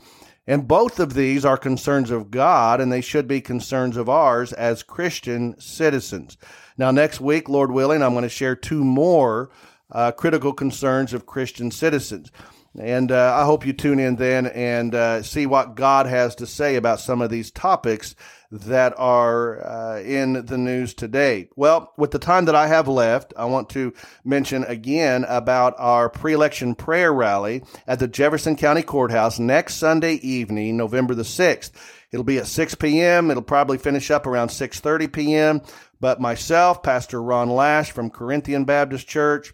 And 0.47 0.67
both 0.67 0.99
of 0.99 1.13
these 1.13 1.45
are 1.45 1.57
concerns 1.57 2.09
of 2.09 2.31
God, 2.31 2.81
and 2.81 2.91
they 2.91 3.01
should 3.01 3.27
be 3.27 3.41
concerns 3.41 3.97
of 3.97 4.09
ours 4.09 4.53
as 4.53 4.81
Christian 4.81 5.59
citizens. 5.59 6.37
Now, 6.77 6.91
next 6.91 7.19
week, 7.19 7.49
Lord 7.49 7.71
willing, 7.71 8.03
I'm 8.03 8.13
going 8.13 8.23
to 8.23 8.29
share 8.29 8.55
two 8.55 8.83
more 8.83 9.49
uh, 9.91 10.11
critical 10.11 10.53
concerns 10.53 11.13
of 11.13 11.25
Christian 11.25 11.71
citizens. 11.71 12.31
And 12.79 13.11
uh, 13.11 13.35
I 13.35 13.45
hope 13.45 13.65
you 13.65 13.73
tune 13.73 13.99
in 13.99 14.17
then 14.17 14.45
and 14.45 14.93
uh, 14.93 15.23
see 15.23 15.47
what 15.47 15.73
God 15.73 16.05
has 16.05 16.35
to 16.35 16.45
say 16.45 16.75
about 16.75 16.99
some 16.99 17.21
of 17.21 17.31
these 17.31 17.49
topics 17.49 18.13
that 18.51 18.93
are 18.97 19.65
uh, 19.65 19.99
in 20.01 20.45
the 20.45 20.57
news 20.57 20.93
today. 20.93 21.49
Well, 21.55 21.91
with 21.97 22.11
the 22.11 22.19
time 22.19 22.45
that 22.45 22.55
I 22.55 22.67
have 22.67 22.87
left, 22.87 23.33
I 23.35 23.45
want 23.45 23.69
to 23.69 23.93
mention 24.23 24.63
again 24.65 25.25
about 25.27 25.73
our 25.79 26.09
pre-election 26.09 26.75
prayer 26.75 27.11
rally 27.11 27.63
at 27.87 27.99
the 27.99 28.07
Jefferson 28.07 28.55
County 28.55 28.83
Courthouse 28.83 29.39
next 29.39 29.75
Sunday 29.75 30.13
evening, 30.15 30.77
November 30.77 31.15
the 31.15 31.23
6th. 31.23 31.71
It'll 32.11 32.23
be 32.23 32.37
at 32.37 32.47
6 32.47 32.75
p.m. 32.75 33.29
It'll 33.29 33.43
probably 33.43 33.77
finish 33.77 34.09
up 34.11 34.25
around 34.25 34.47
6:30 34.47 35.11
p.m. 35.11 35.61
But 35.99 36.21
myself, 36.21 36.83
Pastor 36.83 37.21
Ron 37.21 37.49
Lash 37.49 37.91
from 37.91 38.09
Corinthian 38.09 38.65
Baptist 38.65 39.07
Church, 39.07 39.53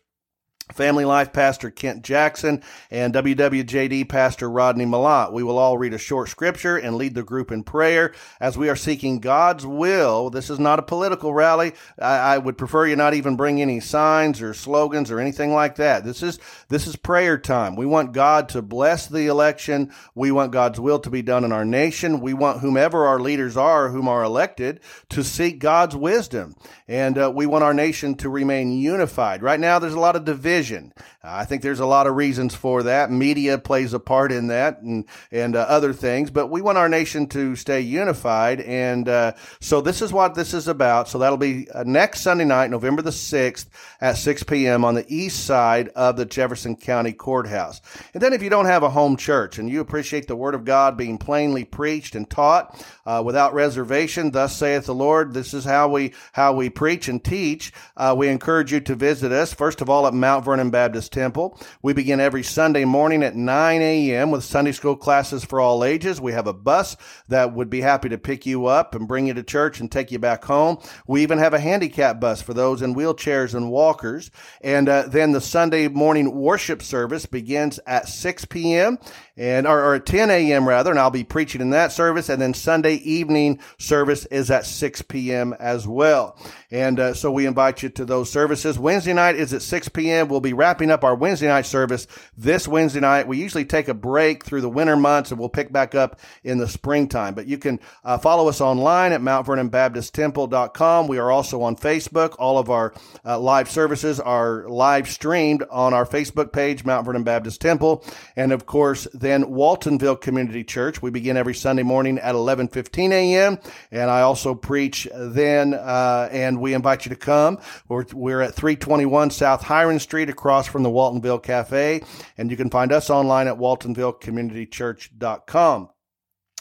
Family 0.72 1.04
Life 1.04 1.34
Pastor 1.34 1.70
Kent 1.70 2.04
Jackson, 2.04 2.64
and 2.90 3.14
WWJD 3.14 4.08
Pastor 4.08 4.50
Rodney 4.50 4.86
Malott. 4.86 5.34
We 5.34 5.44
will 5.44 5.58
all 5.58 5.78
read 5.78 5.94
a 5.94 5.98
short 5.98 6.30
scripture 6.30 6.78
and 6.78 6.96
lead 6.96 7.16
the 7.16 7.24
group 7.24 7.52
in 7.52 7.64
prayer 7.64 8.14
as 8.40 8.58
we 8.58 8.70
are 8.70 8.76
seeking 8.76 9.20
God's 9.20 9.66
will. 9.66 10.30
This 10.30 10.50
is 10.50 10.60
not 10.60 10.80
a 10.80 10.84
political 10.84 11.34
rally. 11.34 11.74
I, 12.00 12.36
I, 12.36 12.38
would 12.38 12.58
prefer 12.58 12.88
you 12.88 12.96
not 12.96 13.14
even 13.14 13.36
bring 13.36 13.62
any 13.62 13.82
signs 13.82 14.42
or 14.42 14.54
slogans 14.54 15.12
or 15.12 15.20
anything 15.20 15.54
like 15.54 15.76
that. 15.76 16.06
This 16.06 16.24
is 16.24 16.40
this 16.70 16.88
is 16.88 16.96
prayer 16.96 17.38
time. 17.38 17.76
We 17.76 17.86
want 17.86 18.14
God 18.14 18.48
to 18.50 18.62
bless 18.62 19.06
the 19.08 19.28
election. 19.28 19.92
We 20.16 20.32
want 20.32 20.54
God's 20.54 20.80
will 20.80 21.00
to 21.00 21.10
be 21.10 21.22
done 21.22 21.44
in 21.44 21.52
our 21.52 21.66
nation. 21.66 22.22
We 22.22 22.34
want 22.34 22.62
whomever 22.62 23.06
our 23.06 23.20
leaders 23.20 23.58
are, 23.58 23.90
whom 23.90 24.08
are 24.08 24.24
elected, 24.24 24.80
to 25.10 25.24
seek 25.24 25.60
God's 25.60 25.96
wisdom, 25.96 26.56
and 26.88 27.18
uh, 27.18 27.32
we 27.36 27.46
want 27.46 27.66
our 27.66 27.74
nation 27.74 28.16
to 28.16 28.30
remain 28.30 28.72
unified. 28.72 29.44
Right 29.44 29.60
now, 29.60 29.78
there's 29.78 29.94
a 29.94 30.00
lot 30.00 30.16
of 30.16 30.24
division 30.24 30.53
vision. 30.54 30.94
I 31.24 31.46
think 31.46 31.64
there's 31.64 31.80
a 31.80 31.86
lot 31.86 32.06
of 32.06 32.16
reasons 32.16 32.54
for 32.54 32.84
that. 32.84 33.10
Media 33.10 33.58
plays 33.58 33.94
a 33.94 34.00
part 34.00 34.32
in 34.32 34.48
that 34.48 34.82
and, 34.82 35.06
and 35.32 35.56
uh, 35.56 35.62
other 35.62 35.94
things, 35.94 36.30
but 36.30 36.48
we 36.48 36.62
want 36.62 36.78
our 36.78 36.90
nation 36.90 37.26
to 37.30 37.56
stay 37.56 37.82
unified. 37.82 38.62
And 38.62 39.10
uh, 39.10 39.34
so 39.60 39.82
this 39.82 40.04
is 40.04 40.14
what 40.14 40.36
this 40.36 40.54
is 40.54 40.68
about. 40.68 41.10
So 41.10 41.18
that'll 41.18 41.38
be 41.38 41.72
uh, 41.72 41.84
next 41.88 42.22
Sunday 42.22 42.46
night, 42.46 42.70
November 42.70 43.02
the 43.02 43.10
6th 43.10 43.66
at 44.00 44.18
6 44.18 44.44
p.m. 44.44 44.86
on 44.86 44.94
the 44.94 45.06
east 45.08 45.46
side 45.46 45.90
of 45.90 46.18
the 46.18 46.26
Jefferson 46.26 46.76
County 46.76 47.14
Courthouse. 47.14 47.82
And 48.14 48.22
then 48.22 48.34
if 48.34 48.44
you 48.44 48.52
don't 48.52 48.66
have 48.66 48.84
a 48.84 48.90
home 48.90 49.18
church 49.18 49.58
and 49.58 49.68
you 49.68 49.82
appreciate 49.82 50.28
the 50.28 50.36
Word 50.36 50.54
of 50.54 50.66
God 50.66 50.98
being 50.98 51.18
plainly 51.18 51.64
preached 51.64 52.14
and 52.14 52.30
taught 52.30 52.86
uh, 53.06 53.22
without 53.26 53.54
reservation, 53.54 54.32
thus 54.32 54.56
saith 54.56 54.86
the 54.86 54.96
Lord, 54.96 55.34
this 55.34 55.54
is 55.54 55.66
how 55.66 55.90
we, 55.90 56.14
how 56.32 56.54
we 56.54 56.70
preach 56.70 57.08
and 57.08 57.24
teach. 57.24 57.74
Uh, 57.98 58.16
we 58.18 58.28
encourage 58.28 58.72
you 58.72 58.80
to 58.82 58.96
visit 58.96 59.32
us, 59.32 59.54
first 59.54 59.82
of 59.82 59.90
all, 59.90 60.08
at 60.08 60.14
Mount 60.14 60.46
Vernon 60.46 60.70
Baptist 60.70 61.12
Temple. 61.12 61.60
We 61.82 61.94
begin 61.94 62.20
every 62.20 62.44
Sunday 62.44 62.86
morning 62.86 63.24
at 63.24 63.36
9 63.36 63.82
a.m. 63.82 64.32
with 64.32 64.44
Sunday 64.44 64.72
school 64.72 64.96
classes 64.96 65.44
for 65.44 65.60
all 65.60 65.84
ages. 65.84 66.22
We 66.22 66.32
have 66.32 66.48
a 66.48 66.54
bus 66.54 66.96
that 67.28 67.54
would 67.54 67.70
be 67.70 67.82
happy 67.82 68.10
to 68.10 68.18
pick 68.18 68.46
you 68.46 68.68
up 68.68 68.96
and 68.96 69.08
bring 69.08 69.28
you 69.28 69.34
to 69.34 69.44
church 69.44 69.80
and 69.80 69.92
take 69.92 70.12
you 70.12 70.20
back 70.20 70.46
home. 70.46 70.78
We 71.08 71.24
even 71.24 71.40
have 71.40 71.54
a 71.54 71.60
handicap 71.60 72.20
bus 72.20 72.42
for 72.42 72.54
those 72.54 72.82
in 72.82 72.96
wheelchairs 72.96 73.54
and 73.54 73.70
walkers. 73.72 74.32
And 74.62 74.88
uh, 74.88 75.04
then 75.08 75.32
the 75.32 75.42
Sunday 75.42 75.88
morning 75.88 76.34
worship 76.34 76.82
service 76.82 77.26
begins 77.26 77.80
at 77.86 78.08
6 78.08 78.46
p.m 78.46 78.98
and 79.36 79.66
or, 79.66 79.80
or, 79.84 79.96
at 79.96 80.06
10 80.06 80.30
a.m. 80.30 80.68
rather, 80.68 80.92
and 80.92 81.00
I'll 81.00 81.10
be 81.10 81.24
preaching 81.24 81.62
in 81.62 81.72
that 81.72 81.92
service. 81.92 82.30
And 82.30 82.42
then 82.42 82.54
Sunday 82.54 82.96
evening 82.96 83.60
service 83.80 84.26
is 84.28 84.52
at 84.52 84.66
6 84.66 85.02
p.m. 85.04 85.54
as 85.60 85.88
well. 85.88 86.38
And 86.70 87.00
uh, 87.00 87.14
so 87.14 87.32
we 87.32 87.48
invite 87.48 87.82
you 87.82 87.90
to 87.90 88.06
those 88.06 88.32
services. 88.32 88.78
Wednesday 88.78 89.14
night 89.14 89.36
is 89.36 89.54
at 89.54 89.64
6 89.64 89.90
p.m. 89.90 90.28
We'll 90.28 90.40
be 90.40 90.54
wrapping 90.54 90.92
up 90.92 91.04
our 91.04 91.16
Wednesday 91.16 91.48
night 91.48 91.66
service 91.66 92.06
this 92.38 92.68
Wednesday 92.68 93.00
night. 93.00 93.28
We 93.28 93.40
usually 93.40 93.66
take 93.66 93.88
a 93.88 93.94
break 93.94 94.44
through 94.44 94.62
the 94.62 94.70
winter 94.70 94.96
months, 94.96 95.32
and 95.32 95.40
we'll 95.40 95.50
pick 95.50 95.72
back 95.72 95.96
up 95.96 96.20
in 96.44 96.60
the 96.60 96.68
springtime. 96.68 97.34
But 97.34 97.48
you 97.48 97.58
can 97.58 97.80
uh, 98.04 98.20
follow 98.20 98.48
us 98.50 98.62
online 98.62 99.14
at 99.14 99.22
Mount 99.22 99.48
Vernon 99.48 99.70
Baptist 99.70 100.14
Temple.com. 100.14 101.08
We 101.08 101.18
are 101.18 101.32
also 101.32 101.62
on 101.64 101.76
Facebook. 101.76 102.36
All 102.38 102.60
of 102.60 102.70
our 102.70 102.94
uh, 103.26 103.40
live 103.40 103.70
services 103.70 104.20
are 104.20 104.68
live 104.70 105.08
streamed 105.08 105.64
on 105.72 105.94
our 105.94 106.06
Facebook 106.06 106.54
page, 106.54 106.86
Mount 106.86 107.06
Vernon 107.06 107.24
Baptist 107.24 107.62
Temple, 107.62 108.04
and 108.36 108.52
of 108.52 108.66
course 108.66 109.08
then 109.24 109.46
Waltonville 109.46 110.20
Community 110.20 110.64
Church. 110.64 111.02
We 111.02 111.10
begin 111.10 111.38
every 111.38 111.56
Sunday 111.56 111.84
morning 111.84 112.20
at 112.20 112.36
11:15 112.36 113.12
a.m. 113.12 113.58
And 113.92 114.12
I 114.12 114.22
also 114.22 114.54
preach 114.54 115.08
then, 115.14 115.74
uh, 115.74 116.28
and 116.32 116.60
we 116.60 116.74
invite 116.74 117.06
you 117.06 117.10
to 117.10 117.16
come. 117.16 117.60
We're, 117.88 118.06
we're 118.14 118.42
at 118.42 118.54
321 118.54 119.30
South 119.32 119.64
Hiron 119.64 120.00
Street, 120.00 120.30
across 120.30 120.68
from 120.68 120.84
the 120.84 120.90
Waltonville 120.90 121.42
Cafe, 121.42 122.04
and 122.38 122.52
you 122.52 122.58
can 122.58 122.70
find 122.70 122.92
us 122.92 123.10
online 123.10 123.48
at 123.48 123.58
waltonvillecommunitychurch.com. 123.58 125.90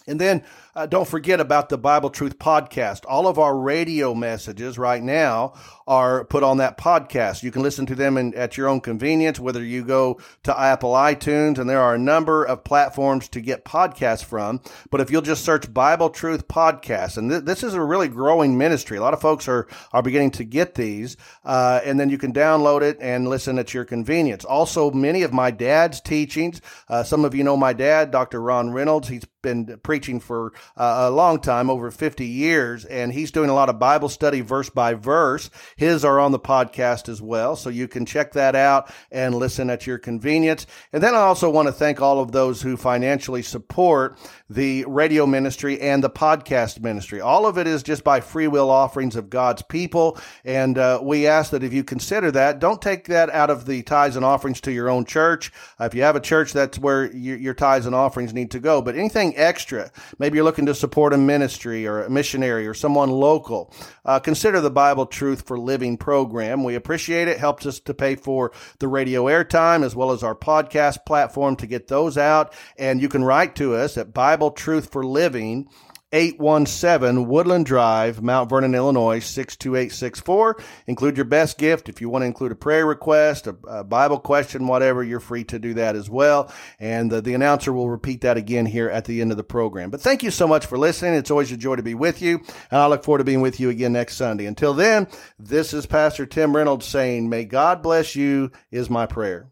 And 0.07 0.21
then 0.21 0.45
uh, 0.75 0.87
don't 0.87 1.07
forget 1.07 1.41
about 1.41 1.69
the 1.69 1.79
Bible 1.79 2.11
Truth 2.11 2.39
podcast. 2.39 3.03
All 3.07 3.29
of 3.29 3.39
our 3.39 3.57
radio 3.57 4.15
messages 4.15 4.79
right 4.79 5.03
now 5.03 5.55
are 5.87 6.25
put 6.25 6.43
on 6.43 6.59
that 6.59 6.79
podcast. 6.79 7.43
You 7.43 7.51
can 7.51 7.63
listen 7.63 7.87
to 7.87 7.95
them 7.95 8.17
in, 8.17 8.35
at 8.35 8.57
your 8.57 8.69
own 8.69 8.81
convenience, 8.81 9.41
whether 9.41 9.63
you 9.65 9.85
go 9.85 10.21
to 10.45 10.59
Apple 10.59 10.93
iTunes, 10.93 11.59
and 11.59 11.69
there 11.69 11.81
are 11.81 11.95
a 11.95 11.99
number 11.99 12.45
of 12.45 12.65
platforms 12.65 13.29
to 13.31 13.41
get 13.41 13.65
podcasts 13.65 14.25
from. 14.25 14.61
But 14.91 15.01
if 15.01 15.11
you'll 15.11 15.23
just 15.23 15.45
search 15.45 15.73
Bible 15.73 16.11
Truth 16.11 16.49
Podcast, 16.49 17.17
and 17.17 17.31
th- 17.31 17.45
this 17.45 17.63
is 17.63 17.75
a 17.75 17.83
really 17.83 18.09
growing 18.09 18.57
ministry, 18.59 18.97
a 18.97 19.03
lot 19.03 19.15
of 19.15 19.21
folks 19.21 19.49
are, 19.49 19.67
are 19.93 20.03
beginning 20.03 20.33
to 20.33 20.45
get 20.45 20.75
these, 20.75 21.17
uh, 21.45 21.81
and 21.85 21.99
then 21.99 22.11
you 22.11 22.19
can 22.19 22.33
download 22.33 22.83
it 22.83 22.99
and 23.01 23.29
listen 23.29 23.59
at 23.59 23.75
your 23.75 23.85
convenience. 23.85 24.45
Also, 24.45 24.91
many 24.91 25.23
of 25.23 25.33
my 25.33 25.51
dad's 25.51 26.01
teachings, 26.01 26.61
uh, 26.89 27.03
some 27.03 27.25
of 27.25 27.35
you 27.35 27.45
know 27.45 27.57
my 27.57 27.73
dad, 27.73 28.11
Dr. 28.11 28.41
Ron 28.41 28.71
Reynolds. 28.71 29.09
He's 29.09 29.25
been 29.43 29.79
preaching 29.83 30.21
for 30.21 30.53
uh, 30.77 31.09
a 31.09 31.11
long 31.11 31.41
time, 31.41 31.69
over 31.69 31.91
50 31.91 32.27
years, 32.27 32.85
and 32.85 33.13
he's 33.13 33.31
doing 33.31 33.51
a 33.51 33.55
lot 33.55 33.69
of 33.69 33.79
Bible 33.79 34.09
study 34.09 34.41
verse 34.41 34.71
by 34.71 34.95
verse. 34.95 35.51
His 35.83 36.05
are 36.05 36.21
on 36.21 36.31
the 36.31 36.39
podcast 36.39 37.09
as 37.09 37.21
well. 37.21 37.57
So 37.57 37.69
you 37.69 37.89
can 37.89 38.07
check 38.07 38.33
that 38.35 38.55
out 38.55 38.93
and 39.11 39.35
listen 39.35 39.69
at 39.69 39.85
your 39.85 39.99
convenience. 39.99 40.65
And 40.93 41.03
then 41.03 41.15
I 41.15 41.19
also 41.19 41.51
want 41.51 41.67
to 41.67 41.73
thank 41.73 42.01
all 42.01 42.21
of 42.21 42.31
those 42.31 42.63
who 42.63 42.77
financially 42.77 43.43
support 43.43 44.17
the 44.55 44.85
radio 44.87 45.27
ministry 45.27 45.81
and 45.81 46.05
the 46.05 46.11
podcast 46.11 46.81
ministry. 46.81 47.21
All 47.21 47.47
of 47.47 47.59
it 47.59 47.67
is 47.67 47.83
just 47.83 48.05
by 48.05 48.21
free 48.21 48.49
will 48.49 48.71
offerings 48.71 49.17
of 49.17 49.31
God's 49.31 49.63
people. 49.63 50.19
And 50.45 50.77
uh, 50.77 51.01
we 51.03 51.27
ask 51.27 51.51
that 51.53 51.65
if 51.65 51.73
you 51.73 51.85
consider 51.85 52.31
that, 52.33 52.59
don't 52.59 52.83
take 52.83 53.07
that 53.07 53.31
out 53.31 53.51
of 53.51 53.67
the 53.67 53.83
tithes 53.83 54.17
and 54.17 54.25
offerings 54.25 54.61
to 54.63 54.73
your 54.73 54.91
own 54.91 55.05
church. 55.05 55.53
Uh, 55.81 55.85
if 55.85 55.95
you 55.95 56.03
have 56.03 56.17
a 56.17 56.21
church, 56.21 56.53
that's 56.53 56.79
where 56.79 57.11
your, 57.15 57.53
tithes 57.53 57.87
and 57.87 57.95
offerings 57.95 58.33
need 58.33 58.51
to 58.51 58.59
go. 58.59 58.81
But 58.81 58.97
anything 58.97 59.37
extra, 59.37 59.91
maybe 60.19 60.37
you're 60.37 60.45
looking 60.45 60.67
to 60.67 60.75
support 60.75 61.13
a 61.13 61.19
ministry 61.19 61.87
or 61.87 62.03
a 62.03 62.11
missionary 62.11 62.67
or 62.67 62.75
someone 62.75 63.11
local, 63.11 63.73
uh, 64.05 64.19
consider 64.19 64.61
the 64.61 64.71
Bible 64.71 65.07
Truth 65.07 65.47
for 65.47 65.59
Living 65.59 65.97
program. 65.97 66.65
We 66.65 66.75
appreciate 66.75 67.29
it. 67.29 67.39
Helps 67.39 67.67
us 67.67 67.79
to 67.81 67.95
pay 67.95 68.17
for 68.17 68.53
the 68.79 68.89
radio 68.89 69.25
airtime 69.25 69.85
as 69.85 69.95
well 69.95 70.11
as 70.11 70.23
our 70.23 70.35
podcast 70.35 71.05
platform 71.07 71.57
to 71.57 71.67
get 71.67 71.89
those 71.89 72.17
out. 72.19 72.55
And 72.79 73.01
you 73.01 73.09
can 73.09 73.23
write 73.23 73.55
to 73.57 73.75
us 73.75 73.97
at 73.97 74.15
Bible 74.43 74.57
Truth 74.57 74.91
for 74.91 75.07
Living 75.07 75.69
817 76.13 77.29
Woodland 77.29 77.65
Drive, 77.65 78.21
Mount 78.21 78.51
Vernon, 78.51 78.75
Illinois 78.75 79.21
62864. 79.21 80.61
Include 80.89 81.17
your 81.17 81.27
best 81.27 81.59
gift. 81.59 81.89
If 81.89 82.01
you 82.01 82.09
want 82.09 82.23
to 82.23 82.27
include 82.27 82.51
a 82.51 82.57
prayer 82.57 82.85
request, 82.85 83.47
a, 83.47 83.57
a 83.69 83.85
Bible 83.85 84.19
question, 84.19 84.67
whatever, 84.67 85.05
you're 85.05 85.21
free 85.21 85.45
to 85.45 85.61
do 85.61 85.75
that 85.75 85.95
as 85.95 86.11
well. 86.11 86.53
And 86.81 87.09
the, 87.09 87.23
the 87.23 87.35
announcer 87.35 87.73
will 87.73 87.89
repeat 87.89 88.23
that 88.23 88.37
again 88.37 88.67
here 88.67 88.91
at 88.91 89.05
the 89.05 89.21
end 89.21 89.31
of 89.31 89.37
the 89.37 89.45
program. 89.45 89.91
But 89.91 90.01
thank 90.01 90.25
you 90.25 90.33
so 90.33 90.49
much 90.49 90.67
for 90.67 90.77
listening. 90.77 91.15
It's 91.15 91.31
always 91.31 91.53
a 91.53 91.57
joy 91.57 91.77
to 91.77 91.85
be 91.85 91.95
with 91.95 92.21
you. 92.21 92.39
And 92.73 92.81
I 92.81 92.89
look 92.89 93.05
forward 93.05 93.19
to 93.19 93.25
being 93.25 93.43
with 93.43 93.61
you 93.61 93.71
again 93.71 93.93
next 93.93 94.17
Sunday. 94.17 94.47
Until 94.47 94.75
then, 94.75 95.07
this 95.39 95.73
is 95.73 95.87
Pastor 95.87 96.27
Tim 96.27 96.57
Reynolds 96.57 96.85
saying, 96.85 97.29
May 97.29 97.45
God 97.45 97.81
bless 97.81 98.17
you, 98.17 98.51
is 98.73 98.91
my 98.91 99.07
prayer. 99.07 99.52